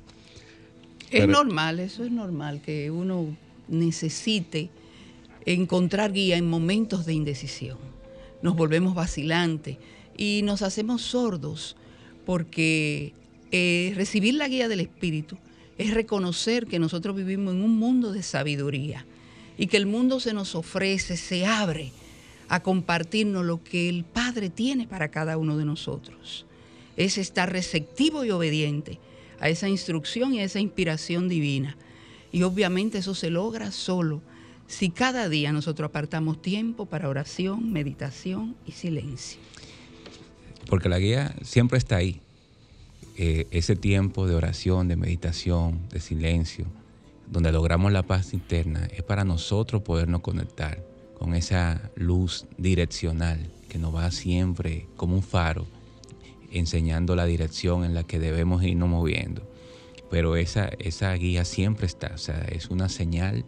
Es 1.09 1.27
normal, 1.27 1.79
eso 1.79 2.05
es 2.05 2.11
normal, 2.11 2.61
que 2.61 2.89
uno 2.89 3.35
necesite 3.67 4.69
encontrar 5.45 6.13
guía 6.13 6.37
en 6.37 6.49
momentos 6.49 7.05
de 7.05 7.13
indecisión. 7.13 7.77
Nos 8.41 8.55
volvemos 8.55 8.95
vacilantes 8.95 9.77
y 10.17 10.41
nos 10.43 10.61
hacemos 10.61 11.01
sordos 11.01 11.75
porque 12.25 13.13
eh, 13.51 13.93
recibir 13.95 14.35
la 14.35 14.47
guía 14.47 14.67
del 14.67 14.79
Espíritu 14.79 15.37
es 15.81 15.93
reconocer 15.95 16.67
que 16.67 16.77
nosotros 16.77 17.15
vivimos 17.15 17.55
en 17.55 17.63
un 17.63 17.75
mundo 17.75 18.11
de 18.11 18.21
sabiduría 18.21 19.05
y 19.57 19.65
que 19.65 19.77
el 19.77 19.87
mundo 19.87 20.19
se 20.19 20.31
nos 20.31 20.53
ofrece, 20.53 21.17
se 21.17 21.45
abre 21.47 21.91
a 22.49 22.61
compartirnos 22.61 23.43
lo 23.43 23.63
que 23.63 23.89
el 23.89 24.03
Padre 24.03 24.51
tiene 24.51 24.87
para 24.87 25.09
cada 25.09 25.37
uno 25.37 25.57
de 25.57 25.65
nosotros. 25.65 26.45
Es 26.97 27.17
estar 27.17 27.51
receptivo 27.51 28.23
y 28.23 28.29
obediente 28.29 28.99
a 29.39 29.49
esa 29.49 29.69
instrucción 29.69 30.35
y 30.35 30.41
a 30.41 30.43
esa 30.43 30.59
inspiración 30.59 31.27
divina. 31.27 31.75
Y 32.31 32.43
obviamente 32.43 32.99
eso 32.99 33.15
se 33.15 33.31
logra 33.31 33.71
solo 33.71 34.21
si 34.67 34.91
cada 34.91 35.29
día 35.29 35.51
nosotros 35.51 35.89
apartamos 35.89 36.43
tiempo 36.43 36.85
para 36.85 37.09
oración, 37.09 37.73
meditación 37.73 38.55
y 38.67 38.73
silencio. 38.73 39.39
Porque 40.67 40.89
la 40.89 40.99
guía 40.99 41.35
siempre 41.41 41.79
está 41.79 41.95
ahí. 41.95 42.21
Eh, 43.23 43.45
ese 43.51 43.75
tiempo 43.75 44.25
de 44.25 44.33
oración, 44.33 44.87
de 44.87 44.95
meditación, 44.95 45.87
de 45.89 45.99
silencio, 45.99 46.65
donde 47.29 47.51
logramos 47.51 47.91
la 47.91 48.01
paz 48.01 48.33
interna, 48.33 48.87
es 48.91 49.03
para 49.03 49.23
nosotros 49.23 49.83
podernos 49.83 50.21
conectar 50.21 50.83
con 51.19 51.35
esa 51.35 51.91
luz 51.93 52.47
direccional 52.57 53.51
que 53.69 53.77
nos 53.77 53.93
va 53.93 54.09
siempre 54.09 54.87
como 54.97 55.13
un 55.13 55.21
faro, 55.21 55.67
enseñando 56.51 57.15
la 57.15 57.27
dirección 57.27 57.85
en 57.85 57.93
la 57.93 58.05
que 58.05 58.17
debemos 58.17 58.63
irnos 58.63 58.89
moviendo. 58.89 59.47
Pero 60.09 60.35
esa, 60.35 60.69
esa 60.79 61.13
guía 61.13 61.45
siempre 61.45 61.85
está, 61.85 62.13
o 62.15 62.17
sea, 62.17 62.41
es 62.45 62.71
una 62.71 62.89
señal 62.89 63.45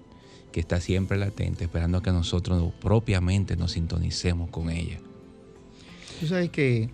que 0.51 0.59
está 0.59 0.81
siempre 0.81 1.17
latente, 1.17 1.63
esperando 1.63 2.03
que 2.03 2.11
nosotros 2.11 2.71
propiamente 2.79 3.55
nos 3.55 3.71
sintonicemos 3.71 4.51
con 4.51 4.69
ella. 4.69 4.99
Tú 6.19 6.27
sabes 6.27 6.51
que 6.51 6.91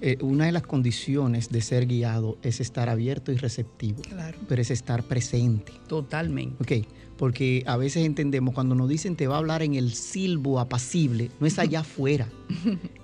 eh, 0.00 0.18
una 0.20 0.46
de 0.46 0.52
las 0.52 0.62
condiciones 0.62 1.50
de 1.50 1.60
ser 1.60 1.86
guiado 1.86 2.36
es 2.42 2.60
estar 2.60 2.88
abierto 2.88 3.32
y 3.32 3.36
receptivo, 3.36 4.02
Claro. 4.02 4.38
pero 4.48 4.60
es 4.62 4.70
estar 4.70 5.02
presente. 5.02 5.72
Totalmente. 5.88 6.56
Ok, 6.62 6.86
porque 7.16 7.62
a 7.66 7.78
veces 7.78 8.04
entendemos 8.04 8.52
cuando 8.52 8.74
nos 8.74 8.90
dicen 8.90 9.16
te 9.16 9.26
va 9.26 9.36
a 9.36 9.38
hablar 9.38 9.62
en 9.62 9.74
el 9.74 9.94
silbo 9.94 10.60
apacible, 10.60 11.30
no 11.40 11.46
es 11.46 11.58
allá 11.58 11.80
afuera, 11.80 12.28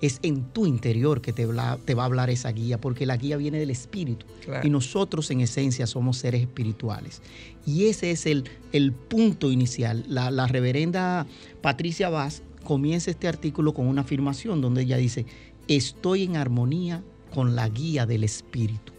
es 0.02 0.18
en 0.22 0.42
tu 0.52 0.66
interior 0.66 1.22
que 1.22 1.33
te, 1.33 1.46
va 1.46 1.78
a 1.78 2.05
hablar 2.05 2.28
esa 2.28 2.52
guía, 2.52 2.78
porque 2.78 3.07
la 3.07 3.16
guía 3.16 3.38
viene 3.38 3.59
del 3.59 3.70
espíritu. 3.70 4.26
Claro. 4.44 4.66
Y 4.66 4.70
nosotros 4.70 5.31
en 5.31 5.40
esencia 5.40 5.87
somos 5.87 6.18
seres 6.18 6.42
espirituales. 6.42 7.22
Y 7.64 7.87
ese 7.87 8.11
es 8.11 8.26
el, 8.26 8.44
el 8.72 8.92
punto 8.92 9.50
inicial. 9.50 10.05
La, 10.09 10.31
la 10.31 10.46
reverenda 10.46 11.26
Patricia 11.62 12.11
Vaz 12.11 12.42
comienza 12.64 13.11
este 13.11 13.28
artículo 13.28 13.72
con 13.72 13.87
una 13.87 14.02
afirmación 14.02 14.61
donde 14.61 14.83
ella 14.83 14.96
dice, 14.96 15.26
estoy 15.68 16.25
en 16.25 16.37
armonía 16.37 17.03
con 17.35 17.55
la 17.57 17.68
guía 17.68 18.07
del 18.07 18.25
espíritu. 18.25 18.92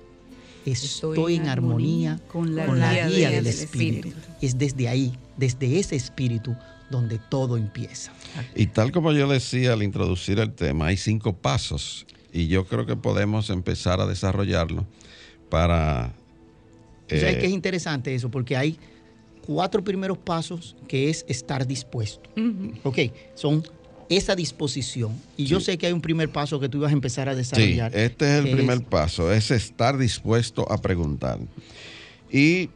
Estoy, 0.65 1.35
en 1.35 1.47
armonía 1.49 2.21
con 2.31 2.55
la, 2.55 2.65
guía, 3.07 3.29
del, 3.29 3.47
espíritu. 3.47 4.09
Es 4.41 4.57
desde 4.57 4.87
ahí, 4.87 5.13
desde 5.35 5.77
ese 5.77 5.97
espíritu, 5.97 6.55
donde 6.89 7.19
todo 7.19 7.57
empieza. 7.57 8.13
Y 8.55 8.67
tal 8.67 8.91
como 8.91 9.11
yo 9.11 9.27
decía 9.27 9.73
al 9.73 9.83
introducir 9.83 10.39
el 10.39 10.53
tema, 10.53 10.87
hay 10.87 10.97
cinco 10.97 11.33
pasos 11.33 12.05
y 12.31 12.47
yo 12.47 12.65
creo 12.65 12.85
que 12.85 12.95
podemos 12.95 13.49
empezar 13.49 13.99
a 13.99 14.05
desarrollarlo 14.05 14.85
para... 15.49 16.13
¿Tú 17.07 17.17
¿Sabes 17.17 17.35
eh, 17.35 17.39
qué 17.39 17.45
es 17.47 17.51
interesante 17.51 18.15
eso? 18.15 18.31
Porque 18.31 18.55
hay 18.55 18.77
cuatro 19.45 19.83
primeros 19.83 20.17
pasos 20.17 20.75
que 20.87 21.09
es 21.09 21.25
estar 21.27 21.67
dispuesto. 21.67 22.29
Ok, 22.83 22.99
son 23.35 23.63
esa 24.17 24.35
disposición. 24.35 25.11
Y 25.37 25.45
yo 25.45 25.59
Sí. 25.59 25.65
sé 25.67 25.77
que 25.77 25.87
hay 25.87 25.93
un 25.93 26.01
primer 26.01 26.29
paso 26.29 26.59
que 26.59 26.69
tú 26.69 26.77
ibas 26.79 26.91
a 26.91 26.93
empezar 26.93 27.29
a 27.29 27.33
Sí, 27.33 27.37
desarrollar. 27.37 27.95
este 27.95 28.25
es 28.39 28.45
el 28.45 28.51
primer 28.51 28.83
paso, 28.83 29.31
es 29.31 29.51
estar 29.51 29.97
dispuesto 29.97 30.69
a 30.71 30.77
preguntar. 30.79 31.39
Y 32.31 32.69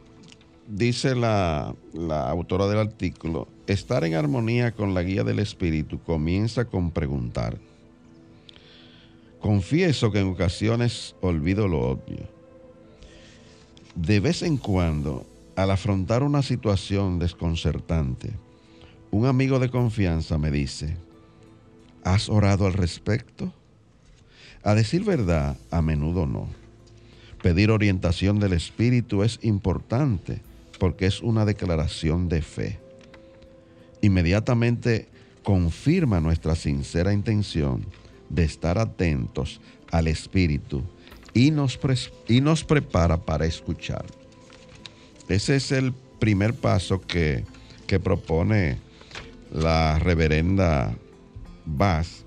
dice 0.68 1.14
la, 1.14 1.74
la 1.94 2.28
autora 2.30 2.66
del 2.68 2.78
artículo, 2.78 3.48
estar 3.66 4.04
en 4.04 4.14
armonía 4.14 4.72
con 4.72 4.94
la 4.94 5.02
guía 5.02 5.24
del 5.24 5.38
espíritu 5.38 5.98
comienza 6.02 6.64
con 6.66 6.90
preguntar. 6.90 7.58
Confieso 9.40 10.10
que 10.10 10.20
en 10.20 10.28
ocasiones 10.28 11.14
olvido 11.20 11.68
lo 11.68 11.80
obvio. 11.80 12.28
De 13.94 14.20
vez 14.20 14.42
en 14.42 14.56
cuando, 14.56 15.24
al 15.56 15.70
afrontar 15.70 16.22
una 16.22 16.42
situación 16.42 17.18
desconcertante, 17.18 18.32
un 19.10 19.26
amigo 19.26 19.58
de 19.58 19.70
confianza 19.70 20.38
me 20.38 20.50
dice, 20.50 20.96
¿has 22.04 22.28
orado 22.28 22.66
al 22.66 22.72
respecto? 22.72 23.52
A 24.62 24.74
decir 24.74 25.04
verdad, 25.04 25.56
a 25.70 25.82
menudo 25.82 26.26
no. 26.26 26.48
Pedir 27.42 27.70
orientación 27.70 28.40
del 28.40 28.52
Espíritu 28.52 29.22
es 29.22 29.38
importante 29.42 30.40
porque 30.78 31.06
es 31.06 31.22
una 31.22 31.44
declaración 31.44 32.28
de 32.28 32.42
fe. 32.42 32.78
Inmediatamente 34.02 35.08
confirma 35.42 36.20
nuestra 36.20 36.54
sincera 36.54 37.12
intención 37.12 37.86
de 38.28 38.44
estar 38.44 38.78
atentos 38.78 39.60
al 39.90 40.08
Espíritu 40.08 40.82
y 41.32 41.50
nos, 41.50 41.78
y 42.26 42.40
nos 42.40 42.64
prepara 42.64 43.16
para 43.16 43.46
escuchar. 43.46 44.04
Ese 45.28 45.56
es 45.56 45.72
el 45.72 45.92
primer 46.18 46.54
paso 46.54 47.00
que, 47.00 47.44
que 47.86 48.00
propone 48.00 48.78
la 49.52 49.98
reverenda 49.98 50.94
Vaz 51.76 52.24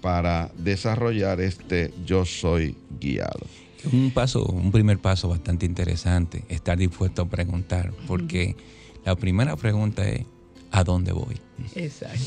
para 0.00 0.50
desarrollar 0.56 1.40
este 1.40 1.92
yo 2.06 2.24
soy 2.24 2.76
guiado. 3.00 3.46
Un 3.92 4.10
paso, 4.10 4.44
un 4.44 4.72
primer 4.72 4.98
paso 4.98 5.28
bastante 5.28 5.66
interesante, 5.66 6.44
estar 6.48 6.78
dispuesto 6.78 7.22
a 7.22 7.28
preguntar, 7.28 7.92
porque 8.06 8.56
la 9.04 9.16
primera 9.16 9.56
pregunta 9.56 10.08
es 10.08 10.24
¿a 10.70 10.84
dónde 10.84 11.12
voy? 11.12 11.40
Exacto. 11.74 12.18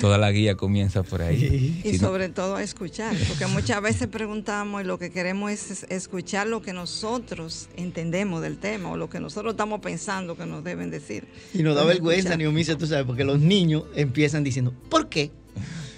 Toda 0.00 0.18
la 0.18 0.30
guía 0.32 0.56
comienza 0.56 1.02
por 1.02 1.22
ahí. 1.22 1.80
Y 1.84 1.92
Si 1.92 1.98
no- 1.98 2.08
sobre 2.08 2.28
todo 2.28 2.56
a 2.56 2.62
escuchar, 2.62 3.14
porque 3.28 3.46
muchas 3.46 3.80
veces 3.80 4.08
preguntamos 4.08 4.82
y 4.82 4.84
lo 4.86 4.98
que 4.98 5.10
queremos 5.10 5.50
es 5.52 5.70
es 5.70 5.86
escuchar 5.90 6.46
lo 6.46 6.60
que 6.62 6.72
nosotros 6.72 7.68
entendemos 7.76 8.42
del 8.42 8.58
tema 8.58 8.90
o 8.90 8.96
lo 8.96 9.08
que 9.08 9.20
nosotros 9.20 9.52
estamos 9.54 9.80
pensando 9.80 10.36
que 10.36 10.46
nos 10.46 10.62
deben 10.64 10.90
decir. 10.90 11.26
Y 11.54 11.62
nos 11.62 11.74
da 11.76 11.82
Bueno, 11.84 11.94
vergüenza. 12.00 12.36
Neomicia, 12.36 12.76
tú 12.76 12.86
sabes, 12.86 13.04
porque 13.06 13.24
los 13.24 13.38
niños 13.40 13.84
empiezan 13.94 14.44
diciendo, 14.44 14.72
¿por 14.88 15.08
qué? 15.08 15.30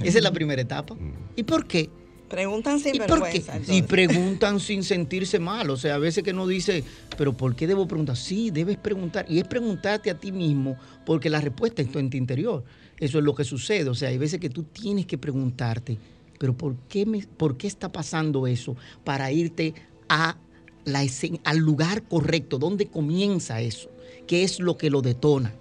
Esa 0.03 0.19
es 0.19 0.23
la 0.25 0.33
primera 0.33 0.63
etapa. 0.63 0.97
¿Y 1.35 1.43
por 1.43 1.67
qué? 1.67 1.91
Preguntan 2.29 2.79
sin 2.81 2.95
¿Y 2.95 2.99
vergüenza. 2.99 3.59
Y 3.69 3.83
preguntan 3.83 4.61
sin 4.61 4.85
sentirse 4.85 5.39
mal. 5.39 5.71
O 5.71 5.77
sea, 5.77 5.95
a 5.95 5.99
veces 5.99 6.23
que 6.23 6.33
no 6.33 6.47
dice, 6.47 6.85
pero 7.17 7.37
¿por 7.37 7.57
qué 7.57 7.67
debo 7.67 7.89
preguntar? 7.89 8.17
Sí, 8.17 8.51
debes 8.51 8.77
preguntar. 8.77 9.27
Y 9.29 9.39
es 9.39 9.49
preguntarte 9.49 10.11
a 10.11 10.19
ti 10.19 10.33
mismo, 10.33 10.77
porque 11.07 11.31
la 11.31 11.41
respuesta 11.41 11.83
está 11.83 12.01
en 12.01 12.11
tu 12.11 12.17
interior. 12.17 12.65
Eso 12.99 13.19
es 13.19 13.25
lo 13.25 13.35
que 13.35 13.45
sucede. 13.45 13.89
O 13.89 13.95
sea, 13.95 14.11
hay 14.11 14.19
veces 14.19 14.41
que 14.41 14.51
tú 14.51 14.65
tienes 14.65 15.07
que 15.07 15.17
preguntarte, 15.17 15.99
pero 16.39 16.57
¿por 16.57 16.77
qué, 16.89 17.07
me, 17.07 17.27
por 17.37 17.57
qué 17.57 17.67
está 17.67 17.91
pasando 17.91 18.47
eso? 18.47 18.77
Para 19.05 19.33
irte 19.33 19.75
a 20.09 20.37
la 20.85 21.05
al 21.45 21.59
lugar 21.59 22.03
correcto. 22.05 22.59
¿Dónde 22.59 22.87
comienza 22.87 23.61
eso? 23.61 23.91
¿Qué 24.27 24.43
es 24.43 24.61
lo 24.61 24.77
que 24.77 24.91
lo 24.91 25.03
detona? 25.03 25.55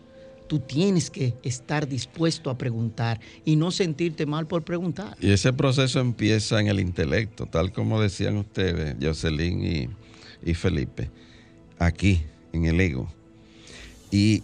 Tú 0.47 0.59
tienes 0.59 1.09
que 1.09 1.33
estar 1.43 1.87
dispuesto 1.87 2.49
a 2.49 2.57
preguntar 2.57 3.19
y 3.43 3.55
no 3.55 3.71
sentirte 3.71 4.25
mal 4.25 4.47
por 4.47 4.63
preguntar. 4.63 5.17
Y 5.19 5.31
ese 5.31 5.51
proceso 5.53 5.99
empieza 5.99 6.59
en 6.59 6.67
el 6.67 6.79
intelecto, 6.79 7.45
tal 7.45 7.71
como 7.71 8.01
decían 8.01 8.37
ustedes, 8.37 8.95
Jocelyn 9.01 9.91
y, 10.43 10.53
Felipe, 10.53 11.11
aquí, 11.79 12.21
en 12.53 12.65
el 12.65 12.79
ego. 12.79 13.11
Y 14.09 14.43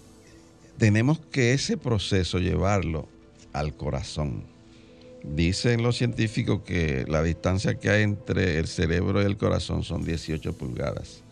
tenemos 0.78 1.20
que 1.32 1.54
ese 1.54 1.78
proceso 1.78 2.40
llevarlo 2.40 3.08
al 3.54 3.76
corazón. 3.76 4.44
Dicen 5.24 5.84
los 5.84 5.98
científicos 5.98 6.64
que 6.66 7.06
la 7.08 7.24
distancia 7.24 7.76
que 7.76 7.90
hay 7.90 8.04
entre 8.04 8.60
el 8.60 8.68
cerebro 8.68 9.22
y 9.22 9.26
el 9.26 9.38
corazón 9.38 9.84
son 9.84 10.04
18 10.04 10.52
pulgadas. 10.58 11.23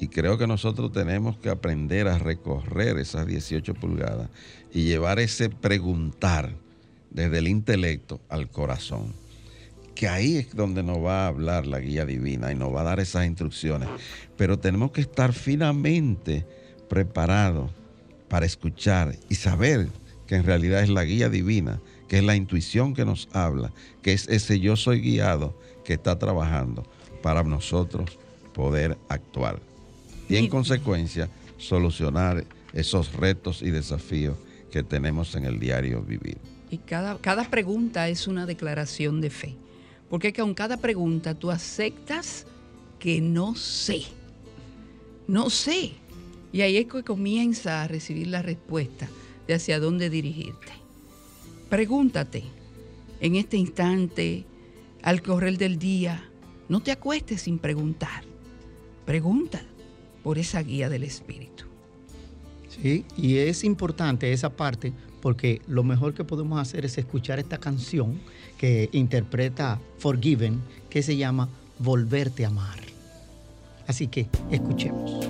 Y 0.00 0.08
creo 0.08 0.38
que 0.38 0.46
nosotros 0.46 0.92
tenemos 0.92 1.36
que 1.36 1.50
aprender 1.50 2.08
a 2.08 2.18
recorrer 2.18 2.96
esas 2.96 3.26
18 3.26 3.74
pulgadas 3.74 4.30
y 4.72 4.84
llevar 4.84 5.18
ese 5.20 5.50
preguntar 5.50 6.54
desde 7.10 7.38
el 7.38 7.48
intelecto 7.48 8.18
al 8.30 8.48
corazón. 8.48 9.12
Que 9.94 10.08
ahí 10.08 10.38
es 10.38 10.56
donde 10.56 10.82
nos 10.82 11.04
va 11.04 11.24
a 11.24 11.28
hablar 11.28 11.66
la 11.66 11.80
guía 11.80 12.06
divina 12.06 12.50
y 12.50 12.54
nos 12.54 12.74
va 12.74 12.80
a 12.80 12.84
dar 12.84 13.00
esas 13.00 13.26
instrucciones. 13.26 13.90
Pero 14.38 14.58
tenemos 14.58 14.90
que 14.90 15.02
estar 15.02 15.34
finamente 15.34 16.46
preparados 16.88 17.70
para 18.30 18.46
escuchar 18.46 19.16
y 19.28 19.34
saber 19.34 19.88
que 20.26 20.36
en 20.36 20.44
realidad 20.44 20.82
es 20.82 20.88
la 20.88 21.04
guía 21.04 21.28
divina, 21.28 21.78
que 22.08 22.18
es 22.18 22.24
la 22.24 22.36
intuición 22.36 22.94
que 22.94 23.04
nos 23.04 23.28
habla, 23.34 23.70
que 24.00 24.14
es 24.14 24.28
ese 24.28 24.60
yo 24.60 24.76
soy 24.76 25.02
guiado 25.02 25.54
que 25.84 25.92
está 25.92 26.18
trabajando 26.18 26.86
para 27.22 27.42
nosotros 27.42 28.18
poder 28.54 28.96
actuar. 29.10 29.69
Y 30.30 30.36
en 30.36 30.48
consecuencia 30.48 31.28
solucionar 31.58 32.44
esos 32.72 33.12
retos 33.12 33.62
y 33.62 33.70
desafíos 33.70 34.36
que 34.70 34.82
tenemos 34.82 35.34
en 35.34 35.44
el 35.44 35.58
diario 35.58 36.00
vivir. 36.02 36.38
Y 36.70 36.78
cada, 36.78 37.18
cada 37.18 37.50
pregunta 37.50 38.08
es 38.08 38.28
una 38.28 38.46
declaración 38.46 39.20
de 39.20 39.30
fe. 39.30 39.56
Porque 40.08 40.28
es 40.28 40.34
que 40.34 40.42
con 40.42 40.54
cada 40.54 40.76
pregunta 40.76 41.34
tú 41.34 41.50
aceptas 41.50 42.46
que 42.98 43.20
no 43.20 43.56
sé. 43.56 44.02
No 45.26 45.50
sé. 45.50 45.92
Y 46.52 46.62
ahí 46.62 46.76
es 46.76 46.86
que 46.86 47.02
comienza 47.02 47.82
a 47.82 47.88
recibir 47.88 48.28
la 48.28 48.42
respuesta 48.42 49.08
de 49.46 49.54
hacia 49.54 49.78
dónde 49.80 50.10
dirigirte. 50.10 50.72
Pregúntate 51.68 52.44
en 53.20 53.36
este 53.36 53.56
instante, 53.56 54.44
al 55.02 55.22
correr 55.22 55.58
del 55.58 55.78
día, 55.78 56.28
no 56.68 56.80
te 56.80 56.90
acuestes 56.90 57.42
sin 57.42 57.58
preguntar. 57.58 58.24
Pregunta 59.04 59.62
por 60.22 60.38
esa 60.38 60.62
guía 60.62 60.88
del 60.88 61.04
Espíritu. 61.04 61.64
Sí, 62.68 63.04
y 63.16 63.38
es 63.38 63.64
importante 63.64 64.32
esa 64.32 64.50
parte 64.50 64.92
porque 65.20 65.60
lo 65.66 65.82
mejor 65.82 66.14
que 66.14 66.24
podemos 66.24 66.60
hacer 66.60 66.84
es 66.84 66.96
escuchar 66.98 67.38
esta 67.38 67.58
canción 67.58 68.18
que 68.58 68.88
interpreta 68.92 69.80
Forgiven, 69.98 70.60
que 70.88 71.02
se 71.02 71.16
llama 71.16 71.48
Volverte 71.78 72.44
a 72.44 72.48
amar. 72.48 72.78
Así 73.86 74.06
que 74.06 74.28
escuchemos. 74.50 75.29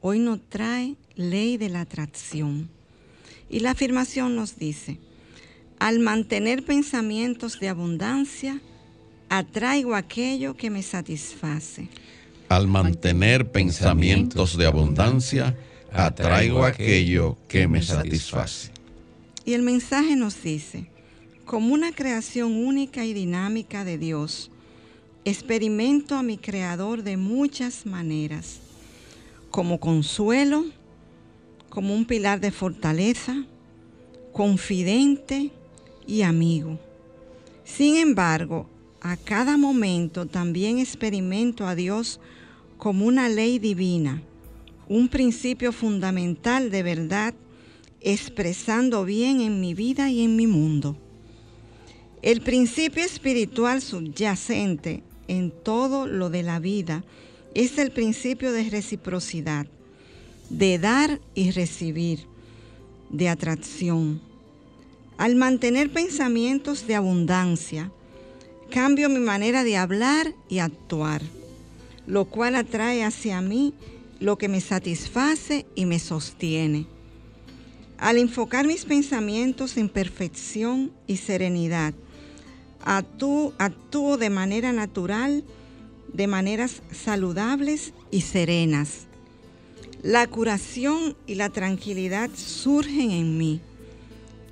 Hoy 0.00 0.20
nos 0.20 0.38
trae 0.48 0.94
ley 1.16 1.56
de 1.56 1.68
la 1.68 1.80
atracción. 1.80 2.68
Y 3.50 3.60
la 3.60 3.72
afirmación 3.72 4.36
nos 4.36 4.56
dice, 4.56 4.98
al 5.80 5.98
mantener 5.98 6.64
pensamientos 6.64 7.58
de 7.58 7.68
abundancia, 7.68 8.60
atraigo 9.28 9.96
aquello 9.96 10.56
que 10.56 10.70
me 10.70 10.84
satisface. 10.84 11.88
Al 12.48 12.68
mantener 12.68 13.50
pensamientos 13.50 14.56
de 14.56 14.66
abundancia, 14.66 15.56
atraigo 15.92 16.64
aquello 16.64 17.36
que 17.48 17.66
me 17.66 17.82
satisface. 17.82 18.70
Y 19.44 19.54
el 19.54 19.62
mensaje 19.62 20.14
nos 20.14 20.40
dice, 20.42 20.90
como 21.44 21.74
una 21.74 21.90
creación 21.90 22.54
única 22.54 23.04
y 23.04 23.14
dinámica 23.14 23.84
de 23.84 23.98
Dios, 23.98 24.50
experimento 25.24 26.14
a 26.14 26.22
mi 26.22 26.38
Creador 26.38 27.02
de 27.02 27.16
muchas 27.16 27.84
maneras, 27.84 28.60
como 29.50 29.80
consuelo, 29.80 30.64
como 31.68 31.94
un 31.94 32.04
pilar 32.04 32.40
de 32.40 32.50
fortaleza, 32.50 33.44
confidente 34.32 35.50
y 36.06 36.22
amigo. 36.22 36.78
Sin 37.64 37.96
embargo, 37.96 38.68
a 39.00 39.16
cada 39.16 39.56
momento 39.56 40.26
también 40.26 40.78
experimento 40.78 41.66
a 41.66 41.74
Dios 41.74 42.20
como 42.78 43.06
una 43.06 43.28
ley 43.28 43.58
divina, 43.58 44.22
un 44.88 45.08
principio 45.08 45.72
fundamental 45.72 46.70
de 46.70 46.82
verdad, 46.82 47.34
expresando 48.00 49.04
bien 49.04 49.40
en 49.40 49.60
mi 49.60 49.74
vida 49.74 50.10
y 50.10 50.22
en 50.22 50.36
mi 50.36 50.46
mundo. 50.46 50.96
El 52.22 52.40
principio 52.40 53.04
espiritual 53.04 53.80
subyacente 53.82 55.02
en 55.28 55.50
todo 55.50 56.06
lo 56.06 56.30
de 56.30 56.42
la 56.42 56.58
vida 56.58 57.04
es 57.54 57.78
el 57.78 57.90
principio 57.90 58.52
de 58.52 58.68
reciprocidad, 58.70 59.66
de 60.50 60.78
dar 60.78 61.20
y 61.34 61.50
recibir, 61.50 62.26
de 63.10 63.28
atracción. 63.28 64.20
Al 65.16 65.34
mantener 65.34 65.90
pensamientos 65.90 66.86
de 66.86 66.94
abundancia, 66.94 67.90
cambio 68.70 69.08
mi 69.08 69.18
manera 69.18 69.64
de 69.64 69.76
hablar 69.76 70.32
y 70.48 70.58
actuar, 70.58 71.22
lo 72.06 72.26
cual 72.26 72.54
atrae 72.54 73.02
hacia 73.02 73.40
mí 73.40 73.74
lo 74.20 74.38
que 74.38 74.48
me 74.48 74.60
satisface 74.60 75.66
y 75.74 75.86
me 75.86 75.98
sostiene. 75.98 76.86
Al 77.98 78.16
enfocar 78.16 78.66
mis 78.66 78.84
pensamientos 78.84 79.76
en 79.76 79.88
perfección 79.88 80.92
y 81.06 81.16
serenidad, 81.16 81.94
actúo, 82.84 83.52
actúo 83.58 84.16
de 84.16 84.30
manera 84.30 84.72
natural, 84.72 85.44
de 86.12 86.26
maneras 86.26 86.82
saludables 86.92 87.92
y 88.10 88.22
serenas. 88.22 89.06
La 90.02 90.26
curación 90.26 91.16
y 91.26 91.34
la 91.34 91.50
tranquilidad 91.50 92.30
surgen 92.34 93.10
en 93.10 93.36
mí 93.36 93.60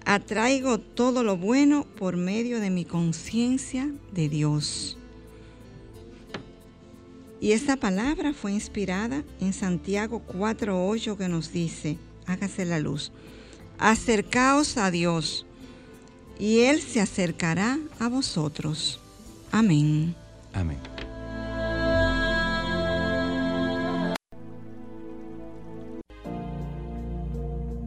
atraigo 0.06 0.78
todo 0.78 1.24
lo 1.24 1.36
bueno 1.36 1.84
por 1.98 2.16
medio 2.16 2.60
de 2.60 2.70
mi 2.70 2.84
conciencia 2.84 3.90
de 4.12 4.28
Dios. 4.28 4.96
Y 7.40 7.52
esta 7.52 7.76
palabra 7.76 8.32
fue 8.32 8.52
inspirada 8.52 9.24
en 9.40 9.52
Santiago 9.52 10.22
4.8 10.26 11.18
que 11.18 11.28
nos 11.28 11.52
dice, 11.52 11.98
hágase 12.24 12.64
la 12.64 12.78
luz, 12.78 13.12
acercaos 13.78 14.78
a 14.78 14.90
Dios 14.90 15.44
y 16.38 16.60
Él 16.60 16.80
se 16.80 17.00
acercará 17.00 17.78
a 17.98 18.08
vosotros. 18.08 19.00
Amén. 19.50 20.14
Amén. 20.54 20.95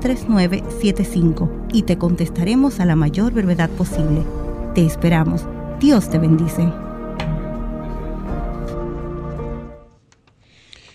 3975 0.00 1.66
y 1.72 1.82
te 1.82 1.98
contestaremos 1.98 2.80
a 2.80 2.84
la 2.84 2.96
mayor 2.96 3.32
brevedad 3.32 3.70
posible. 3.70 4.22
Te 4.74 4.84
esperamos. 4.86 5.46
Dios 5.80 6.10
te 6.10 6.18
bendice. 6.18 6.72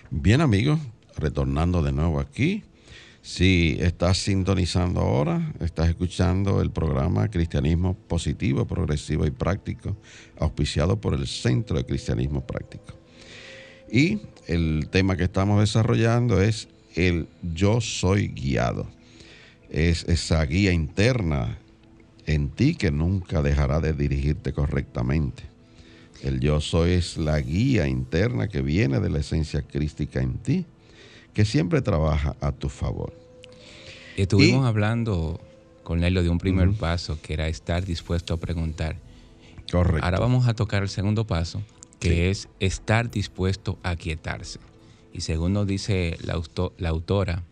Bien 0.09 0.41
amigos, 0.41 0.79
retornando 1.17 1.83
de 1.83 1.91
nuevo 1.91 2.19
aquí. 2.19 2.63
Si 3.21 3.77
estás 3.79 4.17
sintonizando 4.17 4.99
ahora, 4.99 5.53
estás 5.61 5.87
escuchando 5.87 6.61
el 6.61 6.71
programa 6.71 7.29
Cristianismo 7.29 7.93
Positivo, 7.93 8.65
Progresivo 8.65 9.25
y 9.25 9.31
Práctico, 9.31 9.95
auspiciado 10.37 10.99
por 10.99 11.13
el 11.13 11.25
Centro 11.27 11.77
de 11.77 11.85
Cristianismo 11.85 12.45
Práctico. 12.45 12.93
Y 13.89 14.19
el 14.47 14.89
tema 14.91 15.15
que 15.15 15.23
estamos 15.23 15.61
desarrollando 15.61 16.41
es 16.41 16.67
el 16.95 17.27
yo 17.41 17.81
soy 17.81 18.27
guiado. 18.27 18.87
Es 19.73 20.03
esa 20.03 20.45
guía 20.45 20.71
interna 20.71 21.57
en 22.27 22.49
ti 22.49 22.75
que 22.75 22.91
nunca 22.91 23.41
dejará 23.41 23.79
de 23.79 23.93
dirigirte 23.93 24.53
correctamente. 24.53 25.43
El 26.21 26.39
yo 26.39 26.61
soy 26.61 26.91
es 26.91 27.17
la 27.17 27.39
guía 27.41 27.87
interna 27.87 28.47
que 28.47 28.61
viene 28.61 28.99
de 28.99 29.09
la 29.09 29.19
esencia 29.19 29.63
crística 29.63 30.21
en 30.21 30.35
ti, 30.35 30.65
que 31.33 31.43
siempre 31.43 31.81
trabaja 31.81 32.35
a 32.39 32.51
tu 32.51 32.69
favor. 32.69 33.13
Estuvimos 34.15 34.67
hablando, 34.67 35.41
Cornelio, 35.83 36.21
de 36.21 36.29
un 36.29 36.37
primer 36.37 36.71
paso 36.73 37.19
que 37.19 37.33
era 37.33 37.47
estar 37.47 37.83
dispuesto 37.83 38.35
a 38.35 38.37
preguntar. 38.37 38.95
Correcto. 39.71 40.05
Ahora 40.05 40.19
vamos 40.19 40.47
a 40.47 40.53
tocar 40.53 40.83
el 40.83 40.89
segundo 40.89 41.25
paso, 41.25 41.63
que 41.99 42.29
es 42.29 42.47
estar 42.59 43.09
dispuesto 43.09 43.79
a 43.81 43.95
quietarse. 43.95 44.59
Y 45.13 45.21
según 45.21 45.53
nos 45.53 45.65
dice 45.65 46.15
la, 46.21 46.39
la 46.77 46.89
autora, 46.89 47.43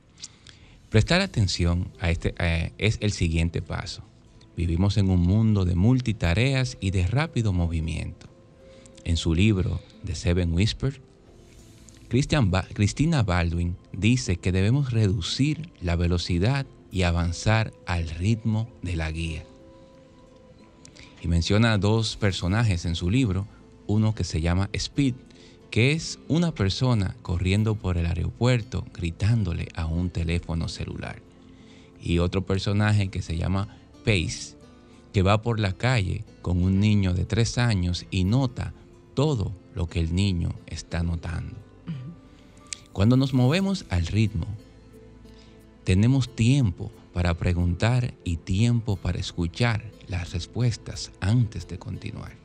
prestar 0.91 1.21
atención 1.21 1.87
a 2.01 2.11
este 2.11 2.35
es 2.77 2.97
el 2.99 3.13
siguiente 3.13 3.61
paso. 3.61 4.03
Vivimos 4.57 4.97
en 4.97 5.09
un 5.09 5.21
mundo 5.21 5.63
de 5.63 5.73
multitareas 5.73 6.77
y 6.81 6.91
de 6.91 7.07
rápido 7.07 7.53
movimiento. 7.53 8.27
En 9.05 9.15
su 9.15 9.33
libro 9.33 9.79
The 10.05 10.15
Seven 10.15 10.53
Whispers, 10.53 10.99
Christina 12.09 13.23
Baldwin 13.23 13.77
dice 13.93 14.35
que 14.35 14.51
debemos 14.51 14.91
reducir 14.91 15.69
la 15.79 15.95
velocidad 15.95 16.65
y 16.91 17.03
avanzar 17.03 17.71
al 17.85 18.09
ritmo 18.09 18.67
de 18.81 18.97
la 18.97 19.09
guía. 19.11 19.45
Y 21.23 21.29
menciona 21.29 21.77
dos 21.77 22.17
personajes 22.17 22.83
en 22.83 22.95
su 22.95 23.09
libro, 23.09 23.47
uno 23.87 24.13
que 24.13 24.25
se 24.25 24.41
llama 24.41 24.69
Speed 24.73 25.15
que 25.71 25.93
es 25.93 26.19
una 26.27 26.53
persona 26.53 27.15
corriendo 27.21 27.75
por 27.75 27.97
el 27.97 28.05
aeropuerto 28.05 28.85
gritándole 28.93 29.69
a 29.73 29.85
un 29.85 30.09
teléfono 30.09 30.67
celular. 30.67 31.21
Y 32.01 32.19
otro 32.19 32.45
personaje 32.45 33.07
que 33.07 33.21
se 33.21 33.37
llama 33.37 33.69
Pace, 34.03 34.57
que 35.13 35.21
va 35.21 35.41
por 35.41 35.59
la 35.59 35.73
calle 35.73 36.25
con 36.41 36.61
un 36.61 36.81
niño 36.81 37.13
de 37.13 37.25
tres 37.25 37.57
años 37.57 38.05
y 38.11 38.25
nota 38.25 38.73
todo 39.13 39.53
lo 39.73 39.87
que 39.87 40.01
el 40.01 40.13
niño 40.13 40.53
está 40.67 41.03
notando. 41.03 41.55
Cuando 42.91 43.15
nos 43.15 43.33
movemos 43.33 43.85
al 43.89 44.07
ritmo, 44.07 44.47
tenemos 45.85 46.35
tiempo 46.35 46.91
para 47.13 47.33
preguntar 47.35 48.13
y 48.25 48.37
tiempo 48.37 48.97
para 48.97 49.19
escuchar 49.19 49.85
las 50.07 50.33
respuestas 50.33 51.11
antes 51.21 51.67
de 51.69 51.79
continuar. 51.79 52.40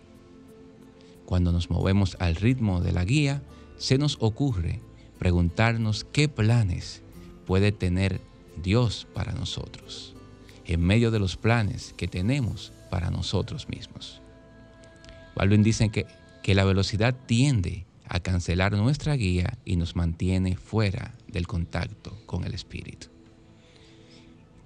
Cuando 1.27 1.51
nos 1.51 1.70
movemos 1.70 2.16
al 2.20 2.37
ritmo 2.37 2.81
de 2.81 2.93
la 2.93 3.05
guía, 3.05 3.43
se 3.77 3.99
nos 3.99 4.16
ocurre 4.20 4.81
preguntarnos 5.18 6.05
qué 6.05 6.29
planes 6.29 7.03
puede 7.47 7.72
tener 7.72 8.20
Dios 8.62 9.07
para 9.12 9.33
nosotros, 9.33 10.14
en 10.64 10.81
medio 10.81 11.11
de 11.11 11.18
los 11.18 11.37
planes 11.37 11.95
que 11.97 12.07
tenemos 12.09 12.72
para 12.91 13.11
nosotros 13.11 13.68
mismos. 13.68 14.22
Baldwin 15.35 15.64
dice 15.64 15.89
que, 15.91 16.07
que 16.43 16.55
la 16.55 16.64
velocidad 16.64 17.14
tiende 17.27 17.87
a 18.09 18.20
cancelar 18.20 18.72
nuestra 18.72 19.14
guía 19.16 19.59
y 19.64 19.77
nos 19.77 19.97
mantiene 19.97 20.57
fuera 20.57 21.16
del 21.27 21.49
contacto 21.49 22.16
con 22.27 22.45
el 22.45 22.55
Espíritu. 22.55 23.16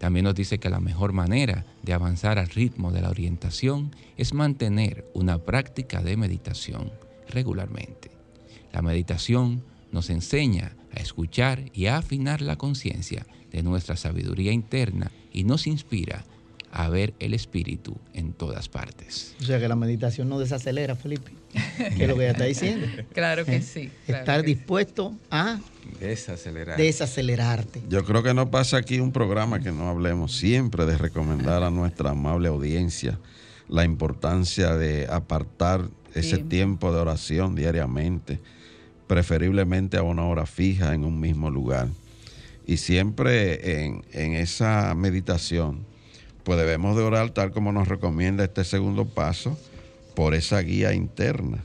También 0.01 0.25
nos 0.25 0.35
dice 0.35 0.59
que 0.59 0.71
la 0.71 0.81
mejor 0.81 1.13
manera 1.13 1.67
de 1.83 1.93
avanzar 1.93 2.39
al 2.39 2.49
ritmo 2.49 2.91
de 2.91 3.03
la 3.03 3.11
orientación 3.11 3.95
es 4.17 4.33
mantener 4.33 5.05
una 5.13 5.37
práctica 5.37 6.03
de 6.03 6.17
meditación 6.17 6.91
regularmente. 7.29 8.11
La 8.73 8.81
meditación 8.81 9.63
nos 9.93 10.09
enseña 10.09 10.75
a 10.97 11.01
escuchar 11.01 11.65
y 11.75 11.85
a 11.85 11.99
afinar 11.99 12.41
la 12.41 12.57
conciencia 12.57 13.27
de 13.53 13.63
nuestra 13.63 13.95
sabiduría 13.95 14.53
interna 14.53 15.11
y 15.35 15.45
nos 15.45 15.67
inspira 15.67 16.25
a 16.73 16.89
ver 16.89 17.13
el 17.19 17.35
espíritu 17.35 17.95
en 18.15 18.33
todas 18.33 18.71
partes. 18.71 19.37
O 19.43 19.45
sea 19.45 19.61
que 19.61 19.69
la 19.69 19.77
meditación 19.77 20.31
no 20.31 20.39
desacelera, 20.39 20.97
Felipe. 20.97 21.33
¿Qué 21.97 22.05
es 22.05 22.09
lo 22.09 22.15
que 22.17 22.23
ella 22.23 22.33
está 22.33 22.45
diciendo? 22.45 22.87
Claro 23.13 23.45
que 23.45 23.57
¿Eh? 23.57 23.63
sí. 23.63 23.91
Estar 24.07 24.43
dispuesto 24.43 25.15
a 25.31 25.59
Desacelerar. 25.99 26.77
desacelerarte. 26.77 27.83
Yo 27.89 28.05
creo 28.05 28.23
que 28.23 28.35
no 28.35 28.51
pasa 28.51 28.77
aquí 28.77 29.01
un 29.01 29.13
programa 29.13 29.61
que 29.61 29.73
no 29.73 29.89
hablemos 29.89 30.37
siempre 30.37 30.87
de 30.87 30.97
recomendar 30.97 31.63
a 31.63 31.71
nuestra 31.71 32.11
amable 32.11 32.49
audiencia 32.49 33.19
la 33.69 33.85
importancia 33.85 34.77
de 34.77 35.07
apartar 35.11 35.89
ese 36.15 36.39
tiempo 36.39 36.93
de 36.93 37.01
oración 37.01 37.55
diariamente, 37.55 38.41
preferiblemente 39.07 39.97
a 39.97 40.03
una 40.03 40.25
hora 40.27 40.47
fija 40.47 40.95
en 40.95 41.05
un 41.05 41.21
mismo 41.21 41.51
lugar. 41.51 41.89
Y 42.67 42.77
siempre 42.79 43.85
en, 43.85 44.05
en 44.13 44.35
esa 44.35 44.95
meditación, 44.95 45.85
pues 46.45 46.59
debemos 46.59 46.97
de 46.97 47.03
orar 47.03 47.31
tal 47.31 47.53
como 47.53 47.73
nos 47.73 47.89
recomienda 47.89 48.45
este 48.45 48.65
segundo 48.65 49.07
paso, 49.07 49.59
por 50.21 50.35
esa 50.35 50.61
guía 50.61 50.93
interna. 50.93 51.65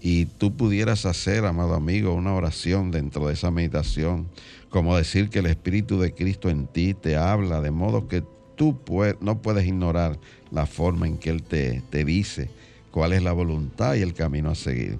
Y 0.00 0.24
tú 0.24 0.56
pudieras 0.56 1.04
hacer, 1.04 1.44
amado 1.44 1.74
amigo, 1.74 2.14
una 2.14 2.32
oración 2.32 2.90
dentro 2.90 3.26
de 3.26 3.34
esa 3.34 3.50
meditación, 3.50 4.28
como 4.70 4.96
decir 4.96 5.28
que 5.28 5.40
el 5.40 5.46
Espíritu 5.46 6.00
de 6.00 6.14
Cristo 6.14 6.48
en 6.48 6.68
ti 6.68 6.94
te 6.94 7.16
habla, 7.16 7.60
de 7.60 7.70
modo 7.70 8.08
que 8.08 8.24
tú 8.56 8.78
no 9.20 9.42
puedes 9.42 9.66
ignorar 9.66 10.18
la 10.50 10.64
forma 10.64 11.06
en 11.06 11.18
que 11.18 11.28
Él 11.28 11.42
te, 11.42 11.82
te 11.90 12.06
dice 12.06 12.48
cuál 12.90 13.12
es 13.12 13.22
la 13.22 13.32
voluntad 13.32 13.94
y 13.96 14.00
el 14.00 14.14
camino 14.14 14.48
a 14.48 14.54
seguir. 14.54 14.98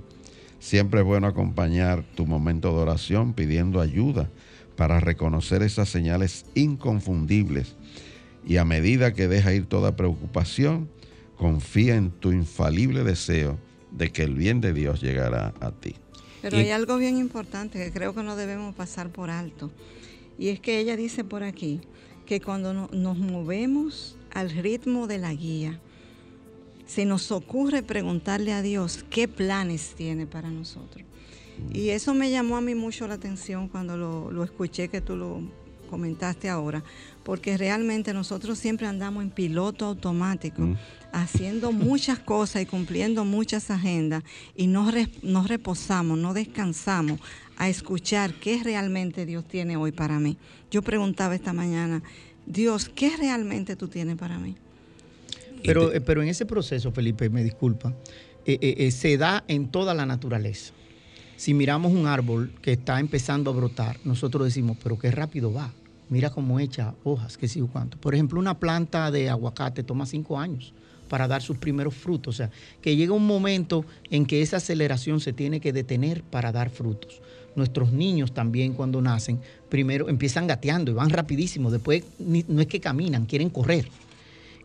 Siempre 0.60 1.00
es 1.00 1.06
bueno 1.06 1.26
acompañar 1.26 2.04
tu 2.14 2.26
momento 2.26 2.76
de 2.76 2.82
oración 2.82 3.32
pidiendo 3.32 3.80
ayuda 3.80 4.28
para 4.76 5.00
reconocer 5.00 5.62
esas 5.62 5.88
señales 5.88 6.44
inconfundibles 6.54 7.74
y 8.46 8.58
a 8.58 8.66
medida 8.66 9.14
que 9.14 9.28
deja 9.28 9.54
ir 9.54 9.64
toda 9.64 9.96
preocupación, 9.96 10.90
confía 11.42 11.96
en 11.96 12.12
tu 12.12 12.30
infalible 12.30 13.02
deseo 13.02 13.58
de 13.90 14.12
que 14.12 14.22
el 14.22 14.34
bien 14.34 14.60
de 14.60 14.72
Dios 14.72 15.00
llegará 15.00 15.52
a 15.60 15.72
ti. 15.72 15.96
Pero 16.40 16.56
Y- 16.56 16.60
hay 16.60 16.70
algo 16.70 16.96
bien 16.98 17.16
importante 17.16 17.78
que 17.84 17.90
creo 17.92 18.14
que 18.14 18.22
no 18.22 18.36
debemos 18.36 18.76
pasar 18.76 19.10
por 19.10 19.28
alto. 19.28 19.72
Y 20.38 20.48
es 20.48 20.60
que 20.60 20.78
ella 20.78 20.96
dice 20.96 21.24
por 21.24 21.42
aquí 21.42 21.80
que 22.26 22.40
cuando 22.40 22.72
no- 22.72 22.88
nos 22.92 23.18
movemos 23.18 24.16
al 24.32 24.50
ritmo 24.50 25.08
de 25.08 25.18
la 25.18 25.34
guía, 25.34 25.80
se 26.86 27.04
nos 27.06 27.32
ocurre 27.32 27.82
preguntarle 27.82 28.52
a 28.52 28.62
Dios 28.62 29.04
qué 29.10 29.26
planes 29.26 29.94
tiene 29.96 30.26
para 30.26 30.48
nosotros. 30.50 31.04
Y 31.72 31.88
eso 31.88 32.14
me 32.14 32.30
llamó 32.30 32.56
a 32.56 32.60
mí 32.60 32.74
mucho 32.76 33.08
la 33.08 33.14
atención 33.14 33.68
cuando 33.68 33.96
lo, 33.96 34.30
lo 34.30 34.44
escuché 34.44 34.88
que 34.88 35.00
tú 35.00 35.16
lo 35.16 35.42
comentaste 35.90 36.48
ahora, 36.48 36.82
porque 37.24 37.56
realmente 37.58 38.14
nosotros 38.14 38.58
siempre 38.58 38.86
andamos 38.86 39.22
en 39.24 39.30
piloto 39.30 39.84
automático, 39.86 40.62
Mm. 40.62 40.76
Haciendo 41.12 41.72
muchas 41.72 42.18
cosas 42.18 42.62
y 42.62 42.66
cumpliendo 42.66 43.24
muchas 43.24 43.70
agendas 43.70 44.24
y 44.56 44.66
no, 44.66 44.90
re- 44.90 45.08
no 45.22 45.46
reposamos, 45.46 46.18
no 46.18 46.34
descansamos 46.34 47.20
a 47.56 47.68
escuchar 47.68 48.34
qué 48.34 48.62
realmente 48.62 49.26
Dios 49.26 49.44
tiene 49.46 49.76
hoy 49.76 49.92
para 49.92 50.18
mí. 50.18 50.36
Yo 50.70 50.82
preguntaba 50.82 51.34
esta 51.34 51.52
mañana, 51.52 52.02
Dios, 52.46 52.88
¿qué 52.88 53.16
realmente 53.16 53.76
tú 53.76 53.88
tienes 53.88 54.16
para 54.16 54.38
mí? 54.38 54.56
Pero, 55.62 55.92
eh, 55.92 56.00
pero 56.00 56.22
en 56.22 56.28
ese 56.28 56.46
proceso, 56.46 56.90
Felipe, 56.90 57.28
me 57.28 57.44
disculpa, 57.44 57.94
eh, 58.44 58.58
eh, 58.60 58.74
eh, 58.78 58.90
se 58.90 59.16
da 59.16 59.44
en 59.46 59.68
toda 59.68 59.94
la 59.94 60.06
naturaleza. 60.06 60.72
Si 61.36 61.54
miramos 61.54 61.92
un 61.92 62.06
árbol 62.06 62.52
que 62.62 62.72
está 62.72 62.98
empezando 63.00 63.50
a 63.50 63.54
brotar, 63.54 63.98
nosotros 64.04 64.44
decimos, 64.46 64.76
pero 64.82 64.98
qué 64.98 65.10
rápido 65.10 65.52
va. 65.52 65.72
Mira 66.08 66.30
cómo 66.30 66.58
echa 66.58 66.94
hojas, 67.04 67.36
qué 67.38 67.48
sé 67.48 67.60
yo 67.60 67.68
cuánto. 67.68 67.96
Por 67.98 68.14
ejemplo, 68.14 68.38
una 68.38 68.58
planta 68.58 69.10
de 69.10 69.30
aguacate 69.30 69.82
toma 69.82 70.04
cinco 70.06 70.38
años 70.38 70.72
para 71.12 71.28
dar 71.28 71.42
sus 71.42 71.58
primeros 71.58 71.92
frutos. 71.92 72.34
O 72.34 72.38
sea, 72.38 72.50
que 72.80 72.96
llega 72.96 73.12
un 73.12 73.26
momento 73.26 73.84
en 74.10 74.24
que 74.24 74.40
esa 74.40 74.56
aceleración 74.56 75.20
se 75.20 75.34
tiene 75.34 75.60
que 75.60 75.70
detener 75.70 76.22
para 76.22 76.52
dar 76.52 76.70
frutos. 76.70 77.20
Nuestros 77.54 77.92
niños 77.92 78.32
también 78.32 78.72
cuando 78.72 79.02
nacen, 79.02 79.38
primero 79.68 80.08
empiezan 80.08 80.46
gateando 80.46 80.90
y 80.90 80.94
van 80.94 81.10
rapidísimo. 81.10 81.70
Después 81.70 82.02
no 82.18 82.62
es 82.62 82.66
que 82.66 82.80
caminan, 82.80 83.26
quieren 83.26 83.50
correr 83.50 83.90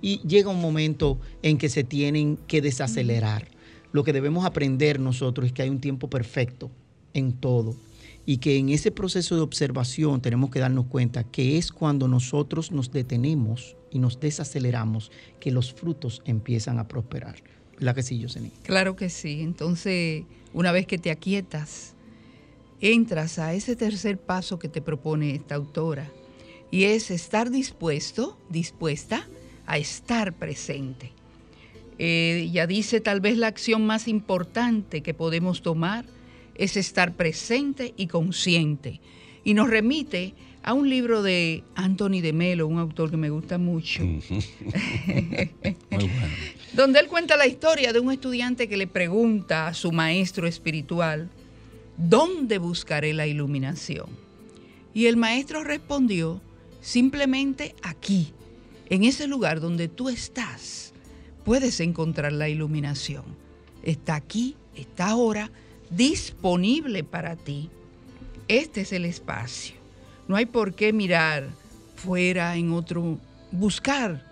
y 0.02 0.22
llega 0.26 0.50
un 0.50 0.62
momento 0.62 1.20
en 1.42 1.58
que 1.58 1.68
se 1.68 1.84
tienen 1.84 2.38
que 2.48 2.62
desacelerar. 2.62 3.50
Lo 3.92 4.06
que 4.06 4.14
debemos 4.14 4.46
aprender 4.46 5.02
nosotros 5.02 5.48
es 5.48 5.52
que 5.52 5.64
hay 5.64 5.70
un 5.70 5.82
tiempo 5.82 6.10
perfecto 6.10 6.72
en 7.14 7.34
todo 7.34 7.76
y 8.30 8.40
que 8.40 8.58
en 8.58 8.68
ese 8.68 8.92
proceso 8.92 9.38
de 9.38 9.42
observación 9.42 10.22
tenemos 10.22 10.52
que 10.52 10.60
darnos 10.60 10.88
cuenta 10.88 11.24
que 11.24 11.58
es 11.58 11.72
cuando 11.72 12.10
nosotros 12.10 12.74
nos 12.74 12.92
detenemos 12.92 13.78
y 13.90 14.00
nos 14.00 14.20
desaceleramos 14.20 15.14
que 15.40 15.50
los 15.50 15.74
frutos 15.74 16.22
empiezan 16.26 16.78
a 16.78 16.90
prosperar. 16.90 17.38
¿Verdad 17.80 17.96
que 17.96 18.04
sí? 18.04 18.28
Claro 18.64 18.98
que 18.98 19.10
sí. 19.10 19.40
Entonces, 19.42 20.26
una 20.54 20.74
vez 20.74 20.86
que 20.86 20.98
te 20.98 21.10
aquietas, 21.10 21.94
entras 22.82 23.40
a 23.40 23.54
ese 23.54 23.78
tercer 23.78 24.18
paso 24.18 24.60
que 24.60 24.68
te 24.68 24.82
propone 24.82 25.34
esta 25.34 25.56
autora 25.56 26.12
y 26.70 26.84
es 26.84 27.12
estar 27.12 27.50
dispuesto, 27.50 28.38
dispuesta 28.50 29.26
a 29.66 29.78
estar 29.78 30.34
presente. 30.34 31.14
Eh, 31.98 32.42
ella 32.50 32.68
dice 32.68 33.00
tal 33.00 33.22
vez 33.22 33.38
la 33.38 33.48
acción 33.48 33.86
más 33.86 34.10
importante 34.10 35.02
que 35.02 35.14
podemos 35.14 35.62
tomar 35.62 36.17
es 36.58 36.78
estar 36.78 37.14
presente 37.14 37.94
y 37.98 38.08
consciente. 38.08 39.00
Y 39.44 39.54
nos 39.54 39.70
remite 39.70 40.34
a 40.64 40.74
un 40.74 40.90
libro 40.90 41.22
de 41.22 41.64
Anthony 41.76 42.20
de 42.22 42.34
Melo, 42.34 42.68
un 42.68 42.80
autor 42.80 43.10
que 43.10 43.18
me 43.18 43.30
gusta 43.30 43.58
mucho, 43.58 44.04
Muy 44.04 44.22
bueno. 45.90 46.36
donde 46.74 47.00
él 47.00 47.08
cuenta 47.08 47.38
la 47.38 47.48
historia 47.48 47.94
de 47.94 48.02
un 48.02 48.12
estudiante 48.12 48.68
que 48.68 48.76
le 48.76 48.88
pregunta 48.88 49.68
a 49.68 49.74
su 49.74 49.94
maestro 49.94 50.46
espiritual, 50.46 51.30
¿dónde 51.96 52.58
buscaré 52.58 53.14
la 53.14 53.28
iluminación? 53.28 54.08
Y 54.94 55.06
el 55.06 55.16
maestro 55.16 55.64
respondió, 55.64 56.42
simplemente 56.82 57.74
aquí, 57.82 58.34
en 58.90 59.06
ese 59.06 59.28
lugar 59.28 59.62
donde 59.62 59.88
tú 59.88 60.10
estás, 60.10 60.94
puedes 61.46 61.80
encontrar 61.80 62.34
la 62.34 62.50
iluminación. 62.50 63.24
Está 63.84 64.16
aquí, 64.16 64.58
está 64.76 65.08
ahora, 65.08 65.50
disponible 65.90 67.04
para 67.04 67.36
ti. 67.36 67.70
Este 68.48 68.82
es 68.82 68.94
el 68.94 69.06
espacio. 69.06 69.76
No 70.28 70.36
hay 70.36 70.46
por 70.46 70.74
qué 70.74 70.94
mirar 70.94 71.48
fuera 71.96 72.56
en 72.56 72.72
otro, 72.72 73.18
buscar 73.52 74.26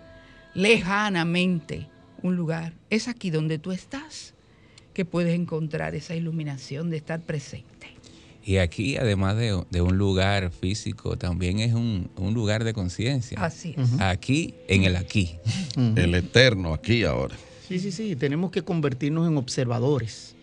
lejanamente 0.54 1.86
un 2.22 2.36
lugar. 2.36 2.72
Es 2.90 3.08
aquí 3.08 3.30
donde 3.30 3.58
tú 3.58 3.72
estás 3.72 4.34
que 4.94 5.04
puedes 5.04 5.34
encontrar 5.34 5.94
esa 5.94 6.14
iluminación 6.14 6.90
de 6.90 6.96
estar 6.96 7.20
presente. 7.20 7.88
Y 8.44 8.58
aquí, 8.58 8.96
además 8.96 9.36
de, 9.36 9.60
de 9.70 9.80
un 9.82 9.98
lugar 9.98 10.52
físico, 10.52 11.18
también 11.18 11.58
es 11.58 11.74
un, 11.74 12.08
un 12.16 12.32
lugar 12.32 12.62
de 12.62 12.72
conciencia. 12.72 13.44
Así 13.44 13.74
es. 13.76 14.00
Aquí, 14.00 14.54
en 14.68 14.84
el 14.84 14.94
aquí. 14.94 15.34
El 15.76 16.14
eterno 16.14 16.72
aquí 16.72 17.02
ahora. 17.02 17.34
Sí, 17.66 17.80
sí, 17.80 17.90
sí, 17.90 18.14
tenemos 18.14 18.52
que 18.52 18.62
convertirnos 18.62 19.26
en 19.26 19.36
observadores, 19.36 20.35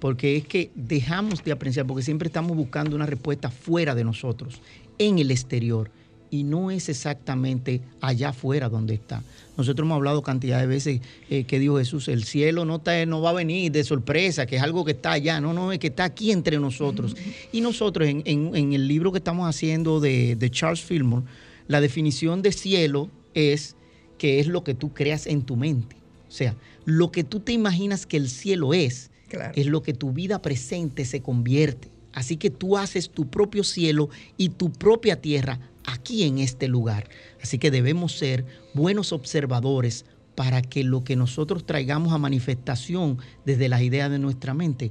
porque 0.00 0.36
es 0.36 0.46
que 0.46 0.70
dejamos 0.74 1.44
de 1.44 1.52
apreciar, 1.52 1.86
porque 1.86 2.02
siempre 2.02 2.26
estamos 2.28 2.56
buscando 2.56 2.96
una 2.96 3.06
respuesta 3.06 3.50
fuera 3.50 3.94
de 3.94 4.02
nosotros, 4.04 4.60
en 4.98 5.18
el 5.18 5.30
exterior, 5.30 5.90
y 6.32 6.44
no 6.44 6.70
es 6.70 6.88
exactamente 6.88 7.80
allá 8.00 8.28
afuera 8.28 8.68
donde 8.68 8.94
está. 8.94 9.22
Nosotros 9.56 9.84
hemos 9.84 9.96
hablado 9.96 10.22
cantidad 10.22 10.60
de 10.60 10.66
veces 10.66 11.00
eh, 11.28 11.42
que 11.44 11.58
dijo 11.58 11.78
Jesús, 11.78 12.06
el 12.08 12.22
cielo 12.24 12.64
no, 12.64 12.76
está, 12.76 13.04
no 13.04 13.20
va 13.20 13.30
a 13.30 13.34
venir 13.34 13.72
de 13.72 13.82
sorpresa, 13.82 14.46
que 14.46 14.56
es 14.56 14.62
algo 14.62 14.84
que 14.84 14.92
está 14.92 15.12
allá, 15.12 15.40
no, 15.40 15.52
no, 15.52 15.72
es 15.72 15.78
que 15.80 15.88
está 15.88 16.04
aquí 16.04 16.30
entre 16.30 16.58
nosotros. 16.58 17.16
Y 17.52 17.60
nosotros 17.60 18.08
en, 18.08 18.22
en- 18.26 18.54
en 18.54 18.72
el 18.72 18.86
libro 18.86 19.10
que 19.12 19.18
estamos 19.18 19.48
haciendo 19.48 19.98
de, 20.00 20.36
de 20.36 20.50
Charles 20.50 20.80
Fillmore, 20.82 21.24
la 21.66 21.80
definición 21.80 22.42
de 22.42 22.52
cielo 22.52 23.08
es 23.34 23.74
que 24.16 24.38
es 24.40 24.46
lo 24.46 24.62
que 24.64 24.74
tú 24.74 24.92
creas 24.94 25.26
en 25.26 25.42
tu 25.42 25.56
mente. 25.56 25.96
O 26.28 26.32
sea, 26.32 26.54
lo 26.84 27.10
que 27.10 27.24
tú 27.24 27.40
te 27.40 27.52
imaginas 27.52 28.06
que 28.06 28.16
el 28.16 28.28
cielo 28.28 28.72
es, 28.72 29.09
Claro. 29.30 29.52
es 29.54 29.66
lo 29.66 29.82
que 29.82 29.94
tu 29.94 30.12
vida 30.12 30.42
presente 30.42 31.04
se 31.04 31.22
convierte. 31.22 31.88
Así 32.12 32.36
que 32.36 32.50
tú 32.50 32.76
haces 32.76 33.10
tu 33.10 33.30
propio 33.30 33.62
cielo 33.62 34.10
y 34.36 34.48
tu 34.50 34.72
propia 34.72 35.20
tierra 35.20 35.60
aquí 35.84 36.24
en 36.24 36.38
este 36.38 36.68
lugar. 36.68 37.08
Así 37.42 37.58
que 37.58 37.70
debemos 37.70 38.18
ser 38.18 38.44
buenos 38.74 39.12
observadores 39.12 40.04
para 40.34 40.62
que 40.62 40.84
lo 40.84 41.04
que 41.04 41.16
nosotros 41.16 41.64
traigamos 41.64 42.12
a 42.12 42.18
manifestación 42.18 43.18
desde 43.44 43.68
las 43.68 43.82
ideas 43.82 44.10
de 44.10 44.18
nuestra 44.18 44.54
mente 44.54 44.90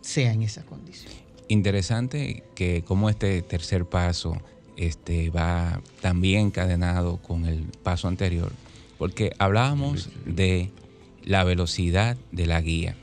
sea 0.00 0.32
en 0.32 0.42
esa 0.42 0.64
condición. 0.64 1.12
Interesante 1.48 2.42
que 2.54 2.82
como 2.82 3.10
este 3.10 3.42
tercer 3.42 3.84
paso 3.84 4.40
este, 4.76 5.30
va 5.30 5.80
también 6.00 6.46
encadenado 6.46 7.18
con 7.18 7.46
el 7.46 7.64
paso 7.82 8.08
anterior, 8.08 8.52
porque 8.98 9.32
hablábamos 9.38 10.08
de 10.24 10.70
la 11.24 11.44
velocidad 11.44 12.16
de 12.32 12.46
la 12.46 12.60
guía. 12.60 12.96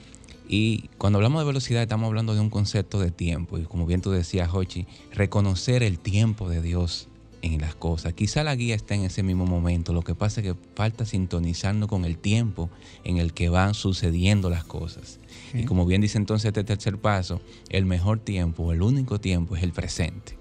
Y 0.54 0.90
cuando 0.98 1.18
hablamos 1.18 1.42
de 1.42 1.48
velocidad 1.48 1.82
estamos 1.82 2.08
hablando 2.08 2.34
de 2.36 2.42
un 2.42 2.50
concepto 2.50 3.00
de 3.00 3.10
tiempo. 3.10 3.58
Y 3.58 3.64
como 3.64 3.86
bien 3.86 4.02
tú 4.02 4.12
decías, 4.12 4.50
Hochi, 4.54 4.86
reconocer 5.14 5.82
el 5.82 5.98
tiempo 5.98 6.50
de 6.50 6.62
Dios 6.62 7.08
en 7.42 7.62
las 7.62 7.74
cosas. 7.74 8.12
Quizá 8.12 8.44
la 8.44 8.54
guía 8.54 8.76
está 8.76 8.94
en 8.94 9.06
ese 9.06 9.24
mismo 9.24 9.46
momento. 9.46 9.94
Lo 9.94 10.02
que 10.02 10.14
pasa 10.14 10.42
es 10.42 10.48
que 10.48 10.56
falta 10.76 11.06
sintonizarnos 11.06 11.88
con 11.88 12.04
el 12.04 12.18
tiempo 12.18 12.70
en 13.06 13.18
el 13.18 13.32
que 13.32 13.48
van 13.48 13.74
sucediendo 13.74 14.50
las 14.50 14.66
cosas. 14.66 15.22
Y 15.54 15.64
como 15.64 15.86
bien 15.86 16.02
dice 16.02 16.18
entonces 16.18 16.50
este 16.50 16.66
tercer 16.66 16.98
paso, 16.98 17.40
el 17.70 17.86
mejor 17.86 18.20
tiempo, 18.20 18.74
el 18.74 18.82
único 18.82 19.22
tiempo 19.22 19.56
es 19.56 19.64
el 19.64 19.72
presente. 19.72 20.36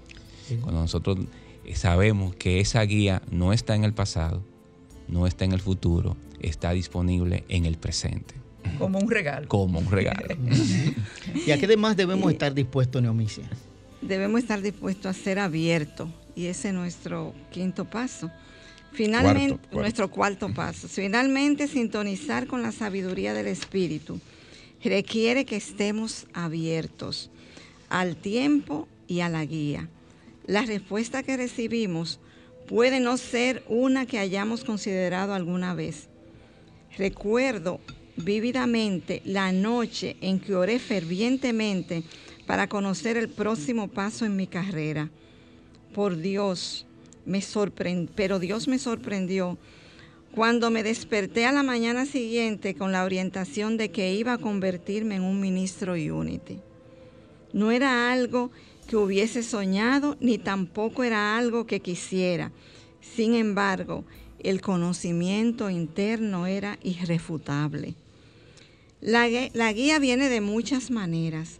Cuando 0.59 0.81
nosotros 0.81 1.19
sabemos 1.73 2.35
que 2.35 2.59
esa 2.59 2.81
guía 2.81 3.21
no 3.31 3.53
está 3.53 3.75
en 3.75 3.85
el 3.85 3.93
pasado, 3.93 4.43
no 5.07 5.25
está 5.25 5.45
en 5.45 5.53
el 5.53 5.61
futuro, 5.61 6.17
está 6.41 6.71
disponible 6.71 7.45
en 7.47 7.65
el 7.65 7.77
presente. 7.77 8.40
Como 8.77 8.99
un 8.99 9.09
regalo. 9.09 9.47
Como 9.47 9.79
un 9.79 9.91
regalo. 9.91 10.35
¿Y 11.45 11.51
a 11.51 11.57
qué 11.59 11.67
demás 11.67 11.95
debemos 11.95 12.31
estar 12.31 12.53
dispuestos, 12.53 13.01
Neomicia? 13.01 13.49
Debemos 14.01 14.41
estar 14.41 14.61
dispuestos 14.61 15.05
a 15.05 15.13
ser 15.13 15.39
abiertos. 15.39 16.09
Y 16.35 16.45
ese 16.45 16.69
es 16.69 16.73
nuestro 16.73 17.33
quinto 17.51 17.85
paso. 17.85 18.31
Finalmente, 18.93 19.59
nuestro 19.71 20.09
cuarto 20.09 20.53
paso. 20.53 20.87
Finalmente, 20.87 21.67
sintonizar 21.67 22.47
con 22.47 22.61
la 22.61 22.71
sabiduría 22.71 23.33
del 23.33 23.47
Espíritu 23.47 24.19
requiere 24.83 25.45
que 25.45 25.55
estemos 25.55 26.27
abiertos 26.33 27.29
al 27.89 28.15
tiempo 28.15 28.87
y 29.07 29.21
a 29.21 29.29
la 29.29 29.45
guía. 29.45 29.89
La 30.45 30.63
respuesta 30.63 31.23
que 31.23 31.37
recibimos 31.37 32.19
puede 32.67 32.99
no 32.99 33.17
ser 33.17 33.63
una 33.67 34.05
que 34.05 34.17
hayamos 34.17 34.63
considerado 34.63 35.33
alguna 35.33 35.73
vez. 35.73 36.09
Recuerdo 36.97 37.79
vívidamente 38.17 39.21
la 39.25 39.51
noche 39.51 40.17
en 40.21 40.39
que 40.39 40.55
oré 40.55 40.79
fervientemente 40.79 42.03
para 42.45 42.67
conocer 42.67 43.17
el 43.17 43.29
próximo 43.29 43.87
paso 43.87 44.25
en 44.25 44.35
mi 44.35 44.47
carrera. 44.47 45.09
Por 45.93 46.17
Dios, 46.17 46.85
me 47.25 47.41
pero 48.15 48.39
Dios 48.39 48.67
me 48.67 48.79
sorprendió 48.79 49.57
cuando 50.33 50.71
me 50.71 50.83
desperté 50.83 51.45
a 51.45 51.51
la 51.51 51.63
mañana 51.63 52.05
siguiente 52.05 52.75
con 52.75 52.91
la 52.91 53.03
orientación 53.03 53.77
de 53.77 53.91
que 53.91 54.13
iba 54.13 54.33
a 54.33 54.37
convertirme 54.37 55.15
en 55.15 55.23
un 55.23 55.41
ministro 55.41 55.93
Unity. 55.93 56.59
No 57.53 57.71
era 57.71 58.11
algo 58.11 58.49
que 58.87 58.95
hubiese 58.95 59.43
soñado 59.43 60.17
ni 60.21 60.37
tampoco 60.37 61.03
era 61.03 61.37
algo 61.37 61.65
que 61.65 61.81
quisiera. 61.81 62.51
Sin 63.01 63.33
embargo, 63.33 64.05
el 64.39 64.61
conocimiento 64.61 65.69
interno 65.69 66.47
era 66.47 66.79
irrefutable. 66.81 67.95
La, 69.01 69.25
guía 69.73 69.97
viene 69.97 70.29
de 70.29 70.41
muchas 70.41 70.91
maneras. 70.91 71.59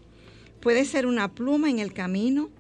Puede 0.60 0.86
ser 0.86 1.08
una 1.08 1.34
pluma 1.34 1.72
en 1.72 1.80
el 1.80 1.92
camino, 1.92 2.52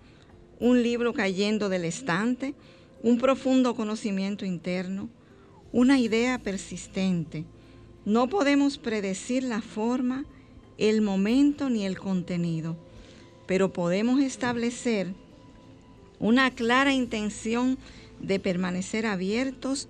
un 0.59 0.81
libro 0.81 1.13
cayendo 1.13 1.69
del 1.69 1.85
estante, 1.85 2.55
un 3.03 3.19
profundo 3.19 3.75
conocimiento 3.75 4.43
interno, 4.43 5.07
una 5.71 5.99
idea 5.99 6.39
persistente. 6.39 7.45
No 8.05 8.27
podemos 8.27 8.79
predecir 8.79 9.43
la 9.43 9.61
forma, 9.61 10.25
el 10.79 11.03
momento 11.03 11.69
ni 11.69 11.85
el 11.85 11.99
contenido, 11.99 12.75
pero 13.45 13.71
podemos 13.71 14.19
establecer 14.19 15.13
una 16.19 16.49
clara 16.49 16.91
intención 16.91 17.77
de 18.19 18.39
permanecer 18.39 19.05
abiertos, 19.05 19.87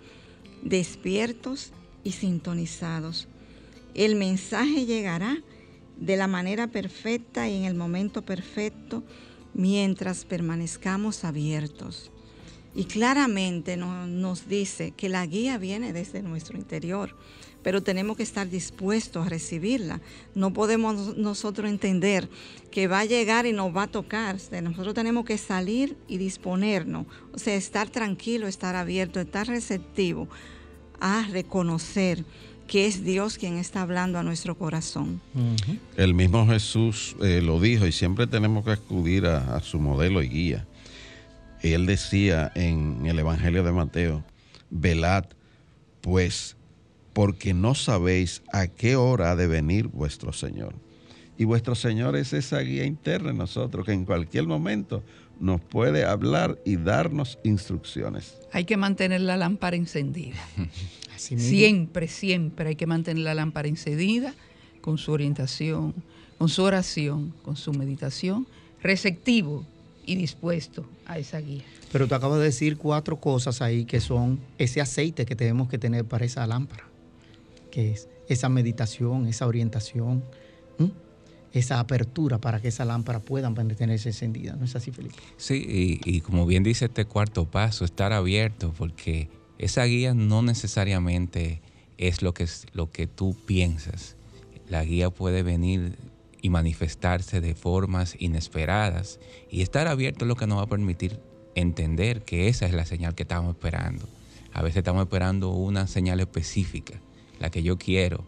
despiertos 0.63 1.71
y 2.03 2.11
sintonizados. 2.11 3.29
El 3.93 4.15
mensaje 4.15 4.85
llegará 4.85 5.37
de 5.97 6.17
la 6.17 6.27
manera 6.27 6.67
perfecta 6.67 7.49
y 7.49 7.57
en 7.57 7.65
el 7.65 7.75
momento 7.75 8.21
perfecto 8.23 9.03
mientras 9.53 10.25
permanezcamos 10.25 11.23
abiertos. 11.23 12.11
Y 12.73 12.85
claramente 12.85 13.75
nos 13.75 14.47
dice 14.47 14.91
que 14.91 15.09
la 15.09 15.25
guía 15.25 15.57
viene 15.57 15.91
desde 15.91 16.21
nuestro 16.21 16.57
interior, 16.57 17.17
pero 17.63 17.83
tenemos 17.83 18.15
que 18.15 18.23
estar 18.23 18.49
dispuestos 18.49 19.25
a 19.25 19.29
recibirla. 19.29 19.99
No 20.35 20.53
podemos 20.53 21.17
nosotros 21.17 21.69
entender 21.69 22.29
que 22.71 22.87
va 22.87 23.01
a 23.01 23.05
llegar 23.05 23.45
y 23.45 23.51
nos 23.51 23.75
va 23.75 23.83
a 23.83 23.87
tocar. 23.87 24.37
Nosotros 24.63 24.93
tenemos 24.93 25.25
que 25.25 25.37
salir 25.37 25.97
y 26.07 26.17
disponernos, 26.17 27.07
o 27.33 27.37
sea, 27.37 27.55
estar 27.55 27.89
tranquilo, 27.89 28.47
estar 28.47 28.77
abierto, 28.77 29.19
estar 29.19 29.47
receptivo 29.47 30.29
a 31.01 31.27
reconocer 31.29 32.23
que 32.71 32.87
es 32.87 33.03
Dios 33.03 33.37
quien 33.37 33.57
está 33.57 33.83
hablando 33.83 34.17
a 34.17 34.23
nuestro 34.23 34.57
corazón. 34.57 35.21
El 35.95 36.15
mismo 36.15 36.47
Jesús 36.47 37.15
eh, 37.21 37.41
lo 37.43 37.59
dijo 37.59 37.85
y 37.85 37.91
siempre 37.91 38.25
tenemos 38.25 38.65
que 38.65 38.71
acudir 38.71 39.27
a 39.27 39.59
su 39.59 39.77
modelo 39.79 40.23
y 40.23 40.29
guía 40.29 40.65
él 41.61 41.85
decía 41.85 42.51
en 42.55 43.05
el 43.05 43.19
Evangelio 43.19 43.63
de 43.63 43.71
Mateo, 43.71 44.23
velad 44.69 45.25
pues, 46.01 46.57
porque 47.13 47.53
no 47.53 47.75
sabéis 47.75 48.41
a 48.51 48.67
qué 48.67 48.95
hora 48.95 49.31
ha 49.31 49.35
de 49.35 49.47
venir 49.47 49.87
vuestro 49.87 50.33
Señor. 50.33 50.73
Y 51.37 51.45
vuestro 51.45 51.75
Señor 51.75 52.15
es 52.15 52.33
esa 52.33 52.59
guía 52.59 52.85
interna 52.85 53.31
en 53.31 53.37
nosotros 53.37 53.85
que 53.85 53.93
en 53.93 54.05
cualquier 54.05 54.47
momento 54.47 55.03
nos 55.41 55.59
puede 55.59 56.05
hablar 56.05 56.59
y 56.63 56.77
darnos 56.77 57.39
instrucciones. 57.43 58.37
Hay 58.53 58.63
que 58.63 58.77
mantener 58.77 59.21
la 59.21 59.37
lámpara 59.37 59.75
encendida. 59.75 60.37
siempre, 61.17 62.07
siempre 62.07 62.69
hay 62.69 62.75
que 62.75 62.85
mantener 62.85 63.23
la 63.23 63.33
lámpara 63.33 63.67
encendida 63.67 64.35
con 64.81 64.99
su 64.99 65.11
orientación, 65.11 65.95
con 66.37 66.47
su 66.47 66.61
oración, 66.61 67.33
con 67.43 67.57
su 67.57 67.73
meditación, 67.73 68.47
receptivo 68.83 69.65
y 70.05 70.15
dispuesto 70.15 70.85
a 71.07 71.17
esa 71.17 71.39
guía. 71.39 71.63
Pero 71.91 72.07
tú 72.07 72.15
acabas 72.15 72.37
de 72.37 72.45
decir 72.45 72.77
cuatro 72.77 73.19
cosas 73.19 73.61
ahí 73.61 73.85
que 73.85 73.99
son 73.99 74.39
ese 74.59 74.79
aceite 74.79 75.25
que 75.25 75.35
tenemos 75.35 75.69
que 75.69 75.79
tener 75.79 76.05
para 76.05 76.23
esa 76.23 76.45
lámpara, 76.45 76.87
que 77.71 77.91
es 77.91 78.07
esa 78.29 78.47
meditación, 78.47 79.27
esa 79.27 79.47
orientación, 79.47 80.23
esa 81.53 81.79
apertura 81.79 82.39
para 82.39 82.61
que 82.61 82.69
esa 82.69 82.85
lámpara 82.85 83.19
pueda 83.19 83.49
mantenerse 83.49 84.09
encendida. 84.09 84.55
¿No 84.55 84.65
es 84.65 84.75
así, 84.75 84.91
Felipe? 84.91 85.15
Sí, 85.37 85.99
y, 86.03 86.21
como 86.21 86.45
bien 86.45 86.63
dice 86.63 86.85
este 86.85 87.05
cuarto 87.05 87.45
paso, 87.45 87.83
estar 87.85 88.13
abierto, 88.13 88.73
porque 88.77 89.29
esa 89.57 89.83
guía 89.83 90.13
no 90.13 90.41
necesariamente 90.41 91.61
es 91.97 92.21
lo 92.21 92.33
que, 92.33 92.43
es, 92.43 92.65
lo 92.73 92.91
que 92.91 93.07
tú 93.07 93.35
piensas. 93.45 94.15
La 94.69 94.83
guía 94.83 95.09
puede 95.09 95.43
venir 95.43 95.97
y 96.41 96.49
manifestarse 96.49 97.41
de 97.41 97.53
formas 97.53 98.15
inesperadas. 98.19 99.19
Y 99.49 99.61
estar 99.61 99.87
abierto 99.87 100.25
es 100.25 100.29
lo 100.29 100.35
que 100.35 100.47
nos 100.47 100.59
va 100.59 100.63
a 100.63 100.67
permitir 100.67 101.19
entender 101.55 102.23
que 102.23 102.47
esa 102.47 102.65
es 102.65 102.73
la 102.73 102.85
señal 102.85 103.13
que 103.13 103.23
estamos 103.23 103.55
esperando. 103.55 104.07
A 104.53 104.61
veces 104.61 104.77
estamos 104.77 105.03
esperando 105.03 105.49
una 105.49 105.87
señal 105.87 106.19
específica, 106.19 106.99
la 107.39 107.49
que 107.49 107.63
yo 107.63 107.77
quiero. 107.77 108.23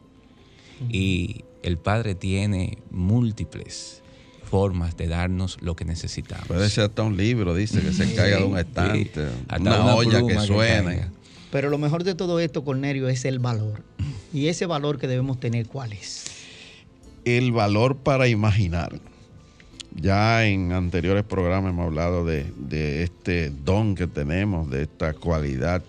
Y 0.89 1.45
el 1.64 1.78
Padre 1.78 2.16
tiene 2.16 2.78
múltiples 2.91 4.01
formas 4.49 4.95
de 4.95 5.07
darnos 5.07 5.57
lo 5.61 5.76
que 5.76 5.86
necesitamos. 5.86 6.47
Puede 6.47 6.70
ser 6.70 6.86
hasta 6.86 7.01
un 7.01 7.18
libro, 7.18 7.55
dice, 7.55 7.82
que 7.82 7.91
se 7.91 8.14
caiga 8.14 8.38
de 8.38 8.43
un 8.43 8.57
estante, 8.57 9.28
una, 9.59 9.95
olla 9.95 10.26
que 10.26 10.39
suene. 10.41 11.07
Pero 11.51 11.70
lo 11.70 11.78
mejor 11.78 12.03
de 12.03 12.16
todo 12.16 12.39
esto, 12.39 12.64
Cornelio, 12.64 13.07
es 13.09 13.26
el 13.26 13.39
valor. 13.39 13.84
Y 14.32 14.47
ese 14.47 14.66
valor 14.66 14.99
que 14.99 15.07
debemos 15.07 15.39
tener, 15.39 15.68
¿cuál 15.68 15.93
es? 15.93 16.26
el 17.26 17.51
valor 17.51 17.97
para 17.97 18.28
imaginar. 18.28 18.99
Ya 19.95 20.45
en 20.45 20.72
anteriores 20.72 21.24
programas 21.24 21.72
hemos 21.72 21.86
hablado 21.86 22.26
de, 22.26 23.03
este 23.03 23.51
don 23.51 23.95
que 23.95 24.07
tenemos, 24.07 24.70
de 24.70 24.84
esta 24.84 25.14
cualidad 25.14 25.84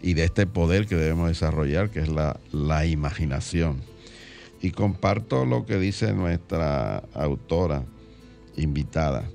y 0.00 0.14
de 0.14 0.24
este 0.24 0.46
poder 0.46 0.86
que 0.86 0.96
debemos 0.96 1.28
desarrollar, 1.28 1.90
que 1.90 2.00
es 2.00 2.08
la, 2.08 2.38
la 2.52 2.86
imaginación. 2.86 3.82
Y 4.62 4.70
comparto 4.70 5.44
lo 5.44 5.66
que 5.66 5.78
dice 5.78 6.14
nuestra 6.14 7.02
autora 7.12 7.84
invitada. 8.56 9.28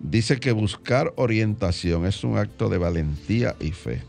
Dice 0.00 0.38
que 0.38 0.52
buscar 0.52 1.12
orientación 1.16 2.06
es 2.06 2.22
un 2.24 2.36
acto 2.36 2.68
de 2.68 2.78
valentía 2.78 3.56
y 3.60 3.70
fe. 3.70 4.02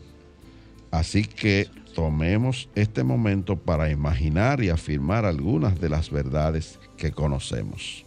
Así 0.90 1.24
que 1.24 1.68
tomemos 1.94 2.68
este 2.74 3.04
momento 3.04 3.56
para 3.56 3.90
imaginar 3.90 4.62
y 4.62 4.70
afirmar 4.70 5.24
algunas 5.24 5.80
de 5.80 5.88
las 5.88 6.10
verdades 6.10 6.78
que 6.96 7.12
conocemos. 7.12 8.04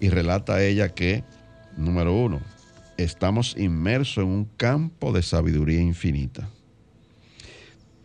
Y 0.00 0.08
relata 0.08 0.62
ella 0.62 0.94
que, 0.94 1.24
número 1.76 2.14
uno, 2.14 2.40
estamos 2.96 3.56
inmersos 3.56 4.24
en 4.24 4.30
un 4.30 4.44
campo 4.56 5.12
de 5.12 5.22
sabiduría 5.22 5.80
infinita. 5.80 6.48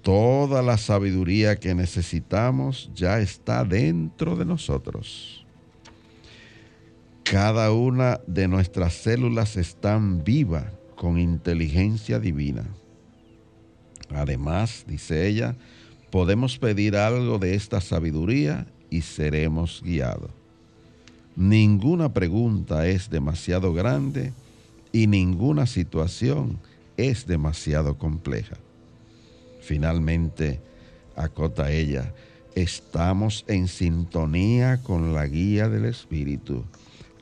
Toda 0.08 0.62
la 0.62 0.78
sabiduría 0.78 1.58
que 1.58 1.76
necesitamos 1.76 2.90
ya 2.96 3.20
está 3.20 3.66
dentro 3.66 4.38
de 4.38 4.46
nosotros. 4.46 5.46
Cada 7.26 7.74
una 7.74 8.22
de 8.26 8.48
nuestras 8.48 8.94
células 8.94 9.58
están 9.58 10.24
viva 10.24 10.72
con 10.96 11.20
inteligencia 11.20 12.20
divina. 12.20 12.64
Además, 14.16 14.86
dice 14.88 15.28
ella, 15.28 15.58
podemos 16.10 16.58
pedir 16.58 16.96
algo 16.96 17.38
de 17.38 17.56
esta 17.56 17.82
sabiduría 17.82 18.66
y 18.90 19.02
seremos 19.02 19.82
guiados. 19.84 20.32
Ninguna 21.36 22.14
pregunta 22.14 22.88
es 22.88 23.10
demasiado 23.10 23.74
grande 23.74 24.32
y 24.94 25.08
ninguna 25.08 25.66
situación 25.66 26.60
es 26.96 27.28
demasiado 27.28 27.98
compleja. 27.98 28.56
Finalmente, 29.68 30.62
acota 31.18 31.70
ella, 31.70 32.14
estamos 32.56 33.44
en 33.50 33.68
sintonía 33.68 34.82
con 34.82 35.14
la 35.14 35.28
guía 35.28 35.68
del 35.68 35.84
Espíritu, 35.84 36.64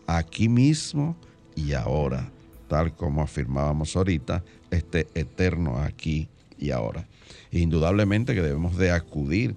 aquí 0.05 0.47
mismo 0.47 1.15
y 1.55 1.73
ahora, 1.73 2.29
tal 2.67 2.93
como 2.93 3.23
afirmábamos 3.23 3.95
ahorita, 3.95 4.43
este 4.69 5.07
eterno 5.15 5.79
aquí 5.79 6.27
y 6.59 6.69
ahora. 6.69 7.07
Indudablemente 7.49 8.35
que 8.35 8.43
debemos 8.43 8.77
de 8.77 8.91
acudir 8.91 9.55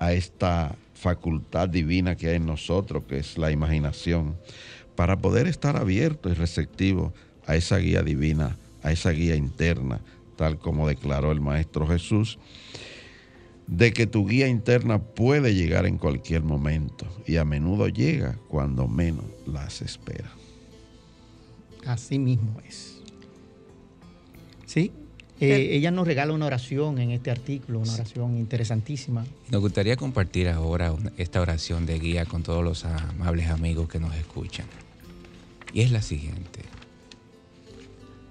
a 0.00 0.12
esta 0.12 0.74
facultad 0.94 1.68
divina 1.68 2.16
que 2.16 2.30
hay 2.30 2.36
en 2.36 2.46
nosotros, 2.46 3.04
que 3.04 3.18
es 3.18 3.38
la 3.38 3.52
imaginación, 3.52 4.34
para 4.96 5.16
poder 5.16 5.46
estar 5.46 5.76
abierto 5.76 6.28
y 6.28 6.34
receptivo 6.34 7.14
a 7.46 7.54
esa 7.54 7.76
guía 7.76 8.02
divina, 8.02 8.56
a 8.82 8.90
esa 8.90 9.10
guía 9.10 9.36
interna, 9.36 10.00
tal 10.36 10.58
como 10.58 10.86
declaró 10.86 11.32
el 11.32 11.40
Maestro 11.40 11.86
Jesús, 11.86 12.38
de 13.66 13.92
que 13.92 14.06
tu 14.06 14.26
guía 14.26 14.48
interna 14.48 15.00
puede 15.00 15.54
llegar 15.54 15.86
en 15.86 15.98
cualquier 15.98 16.42
momento 16.42 17.06
y 17.26 17.36
a 17.36 17.44
menudo 17.44 17.88
llega 17.88 18.38
cuando 18.48 18.86
menos 18.86 19.24
las 19.46 19.82
espera. 19.82 20.30
Así 21.84 22.18
mismo 22.18 22.60
es. 22.66 23.00
Sí, 24.66 24.92
eh, 25.38 25.68
ella 25.72 25.90
nos 25.90 26.06
regala 26.06 26.32
una 26.32 26.46
oración 26.46 26.98
en 26.98 27.10
este 27.10 27.30
artículo, 27.30 27.80
una 27.80 27.92
oración 27.92 28.38
interesantísima. 28.38 29.24
Nos 29.50 29.60
gustaría 29.60 29.96
compartir 29.96 30.48
ahora 30.48 30.94
esta 31.18 31.40
oración 31.40 31.84
de 31.84 31.98
guía 31.98 32.24
con 32.24 32.42
todos 32.42 32.64
los 32.64 32.84
amables 32.84 33.48
amigos 33.48 33.88
que 33.88 34.00
nos 34.00 34.14
escuchan. 34.14 34.66
Y 35.74 35.82
es 35.82 35.90
la 35.90 36.00
siguiente. 36.00 36.62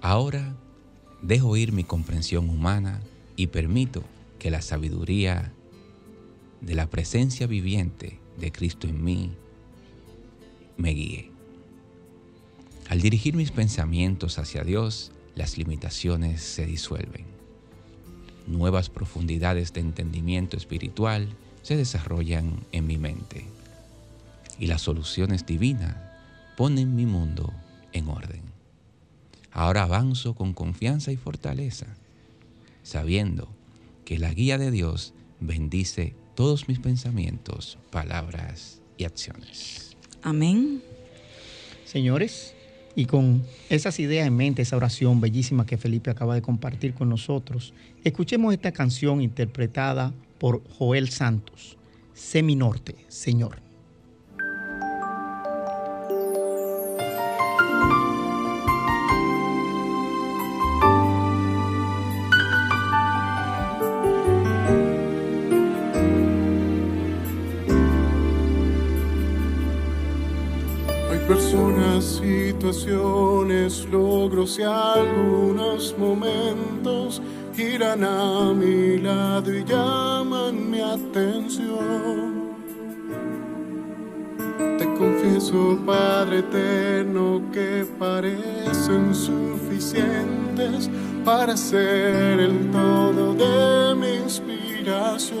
Ahora 0.02 0.56
dejo 1.22 1.56
ir 1.56 1.72
mi 1.72 1.84
comprensión 1.84 2.48
humana 2.50 3.00
y 3.36 3.48
permito 3.48 4.02
que 4.38 4.50
la 4.50 4.62
sabiduría 4.62 5.52
de 6.60 6.74
la 6.74 6.88
presencia 6.88 7.46
viviente 7.46 8.18
de 8.38 8.52
Cristo 8.52 8.86
en 8.86 9.02
mí 9.02 9.32
me 10.76 10.90
guíe. 10.90 11.30
Al 12.88 13.00
dirigir 13.00 13.34
mis 13.34 13.50
pensamientos 13.50 14.38
hacia 14.38 14.62
Dios, 14.62 15.12
las 15.34 15.58
limitaciones 15.58 16.42
se 16.42 16.66
disuelven. 16.66 17.24
Nuevas 18.46 18.90
profundidades 18.90 19.72
de 19.72 19.80
entendimiento 19.80 20.56
espiritual 20.56 21.28
se 21.62 21.76
desarrollan 21.76 22.64
en 22.70 22.86
mi 22.86 22.96
mente 22.96 23.46
y 24.58 24.66
las 24.66 24.82
soluciones 24.82 25.44
divinas 25.44 25.96
ponen 26.56 26.94
mi 26.94 27.06
mundo 27.06 27.52
en 27.92 28.08
orden. 28.08 28.55
Ahora 29.58 29.84
avanzo 29.84 30.34
con 30.34 30.52
confianza 30.52 31.12
y 31.12 31.16
fortaleza, 31.16 31.86
sabiendo 32.82 33.48
que 34.04 34.18
la 34.18 34.30
guía 34.34 34.58
de 34.58 34.70
Dios 34.70 35.14
bendice 35.40 36.14
todos 36.34 36.68
mis 36.68 36.78
pensamientos, 36.78 37.78
palabras 37.90 38.82
y 38.98 39.04
acciones. 39.04 39.96
Amén. 40.20 40.82
Señores, 41.86 42.52
y 42.94 43.06
con 43.06 43.44
esas 43.70 43.98
ideas 43.98 44.26
en 44.26 44.36
mente, 44.36 44.60
esa 44.60 44.76
oración 44.76 45.22
bellísima 45.22 45.64
que 45.64 45.78
Felipe 45.78 46.10
acaba 46.10 46.34
de 46.34 46.42
compartir 46.42 46.92
con 46.92 47.08
nosotros, 47.08 47.72
escuchemos 48.04 48.52
esta 48.52 48.72
canción 48.72 49.22
interpretada 49.22 50.12
por 50.36 50.62
Joel 50.76 51.08
Santos, 51.08 51.78
Seminorte, 52.12 52.94
Señor. 53.08 53.65
A 78.04 78.52
mi 78.54 78.98
lado 78.98 79.52
y 79.52 79.64
llaman 79.64 80.70
mi 80.70 80.80
atención. 80.80 82.56
Te 84.78 84.84
confieso, 84.94 85.78
Padre 85.86 86.38
eterno, 86.40 87.42
que 87.52 87.86
parecen 87.98 89.14
suficientes 89.14 90.90
para 91.24 91.56
ser 91.56 92.40
el 92.40 92.70
todo 92.70 93.34
de 93.34 93.94
mi 93.94 94.16
inspiración. 94.24 95.36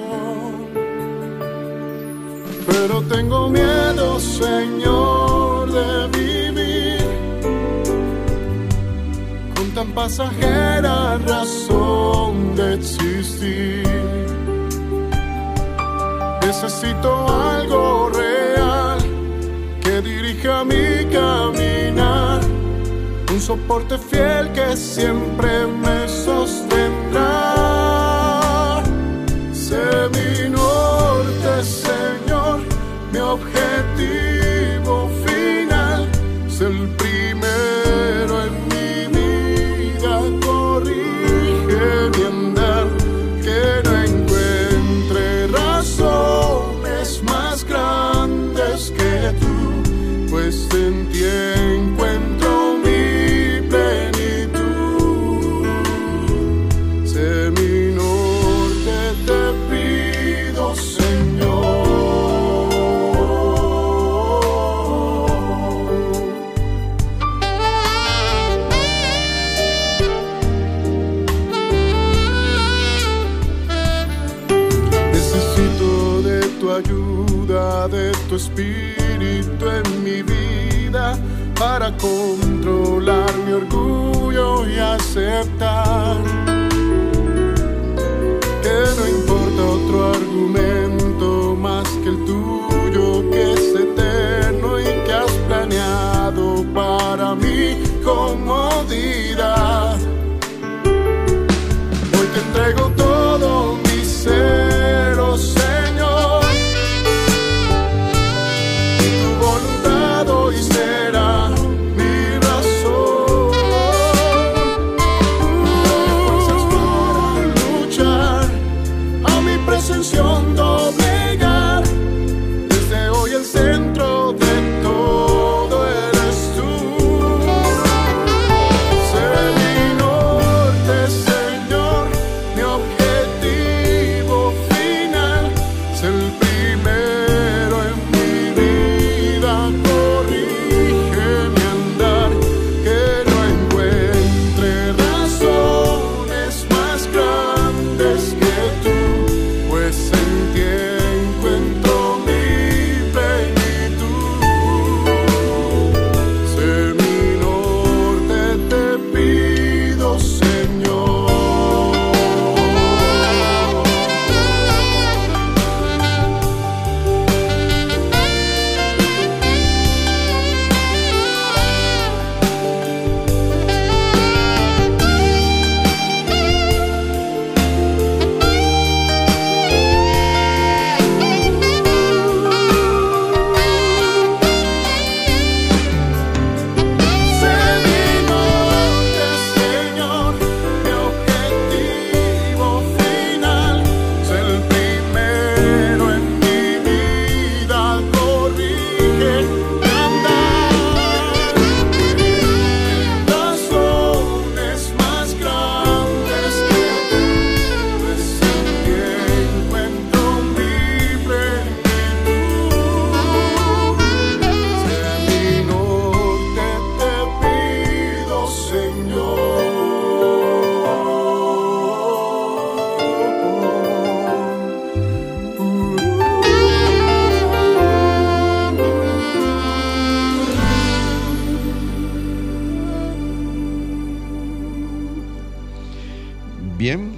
Pero 2.66 3.02
tengo 3.02 3.48
miedo, 3.48 4.18
Señor, 4.18 5.72
de 5.72 6.06
tan 9.76 9.92
pasajera 9.92 11.18
razón 11.18 12.35
de 12.56 12.74
existir. 12.74 13.82
Necesito 16.40 17.10
algo 17.28 18.10
real 18.10 18.98
que 19.82 20.00
dirija 20.00 20.64
mi 20.64 21.04
caminar, 21.12 22.40
un 23.30 23.40
soporte 23.40 23.98
fiel 23.98 24.50
que 24.52 24.74
siempre 24.76 25.66
me 25.66 26.08
y 85.36 85.65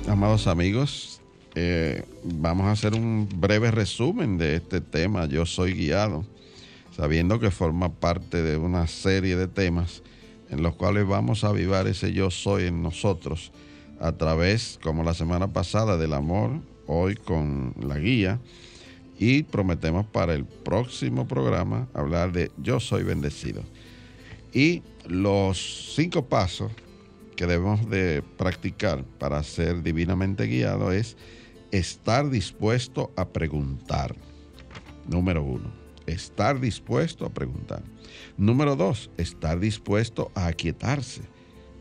amados 0.08 0.46
amigos, 0.46 1.20
eh, 1.56 2.04
vamos 2.22 2.66
a 2.66 2.70
hacer 2.70 2.94
un 2.94 3.28
breve 3.40 3.72
resumen 3.72 4.38
de 4.38 4.54
este 4.54 4.80
tema, 4.80 5.26
Yo 5.26 5.44
soy 5.46 5.74
guiado, 5.74 6.24
sabiendo 6.96 7.40
que 7.40 7.50
forma 7.50 7.92
parte 7.92 8.42
de 8.42 8.56
una 8.56 8.86
serie 8.86 9.36
de 9.36 9.48
temas 9.48 10.02
en 10.48 10.62
los 10.62 10.76
cuales 10.76 11.08
vamos 11.08 11.42
a 11.42 11.48
avivar 11.48 11.88
ese 11.88 12.12
yo 12.12 12.30
soy 12.30 12.66
en 12.66 12.82
nosotros 12.82 13.50
a 14.00 14.12
través, 14.12 14.78
como 14.80 15.02
la 15.02 15.12
semana 15.12 15.48
pasada, 15.48 15.96
del 15.96 16.12
amor, 16.12 16.52
hoy 16.86 17.16
con 17.16 17.74
la 17.80 17.98
guía, 17.98 18.38
y 19.18 19.42
prometemos 19.42 20.06
para 20.06 20.34
el 20.34 20.44
próximo 20.44 21.26
programa 21.26 21.88
hablar 21.94 22.30
de 22.30 22.52
yo 22.58 22.78
soy 22.78 23.02
bendecido. 23.02 23.62
Y 24.54 24.82
los 25.08 25.94
cinco 25.96 26.26
pasos 26.26 26.70
que 27.38 27.46
debemos 27.46 27.88
de 27.88 28.20
practicar 28.36 29.04
para 29.04 29.40
ser 29.44 29.84
divinamente 29.84 30.46
guiado 30.46 30.90
es 30.90 31.16
estar 31.70 32.28
dispuesto 32.30 33.12
a 33.14 33.28
preguntar. 33.28 34.16
Número 35.06 35.44
uno, 35.44 35.72
estar 36.08 36.58
dispuesto 36.58 37.24
a 37.24 37.30
preguntar. 37.30 37.84
Número 38.36 38.74
dos, 38.74 39.08
estar 39.18 39.60
dispuesto 39.60 40.32
a 40.34 40.48
aquietarse. 40.48 41.22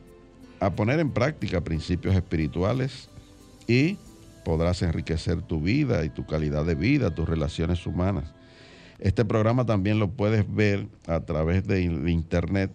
poner 0.77 0.99
en 0.99 1.11
práctica 1.11 1.61
principios 1.61 2.15
espirituales 2.17 3.09
y 3.67 3.97
podrás 4.45 4.83
enriquecer 4.83 5.43
tu 5.43 5.61
vida 5.61 6.05
y 6.05 6.11
tu 6.11 6.27
calidad 6.27 6.65
de 6.65 6.75
vida, 6.75 7.15
tus 7.15 7.29
relaciones 7.29 7.87
humanas. 7.87 8.35
Este 9.01 9.25
programa 9.25 9.65
también 9.65 9.99
lo 9.99 10.11
puedes 10.11 10.45
ver 10.55 10.87
a 11.07 11.21
través 11.21 11.67
de 11.67 11.81
internet 11.83 12.71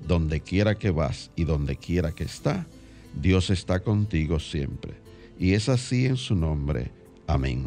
Donde 0.06 0.40
quiera 0.40 0.74
que 0.74 0.90
vas 0.90 1.30
y 1.34 1.44
donde 1.44 1.76
quiera 1.76 2.12
que 2.12 2.24
está, 2.24 2.66
Dios 3.14 3.48
está 3.48 3.80
contigo 3.80 4.38
siempre. 4.38 4.92
Y 5.38 5.54
es 5.54 5.70
así 5.70 6.04
en 6.04 6.18
su 6.18 6.34
nombre. 6.34 6.90
Amén. 7.26 7.64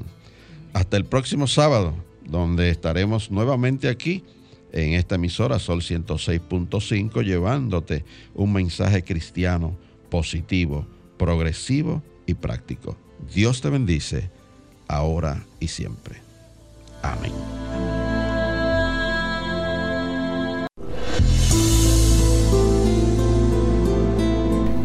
Hasta 0.73 0.97
el 0.97 1.05
próximo 1.05 1.47
sábado, 1.47 1.95
donde 2.23 2.69
estaremos 2.69 3.31
nuevamente 3.31 3.89
aquí 3.89 4.23
en 4.71 4.93
esta 4.93 5.15
emisora 5.15 5.57
Sol 5.57 5.81
106.5 5.81 7.23
llevándote 7.23 8.05
un 8.35 8.53
mensaje 8.53 9.03
cristiano 9.03 9.75
positivo, 10.11 10.85
progresivo 11.17 12.03
y 12.27 12.35
práctico. 12.35 12.95
Dios 13.33 13.61
te 13.61 13.71
bendice 13.71 14.29
ahora 14.87 15.43
y 15.59 15.67
siempre. 15.67 16.21
Amén. 17.01 18.06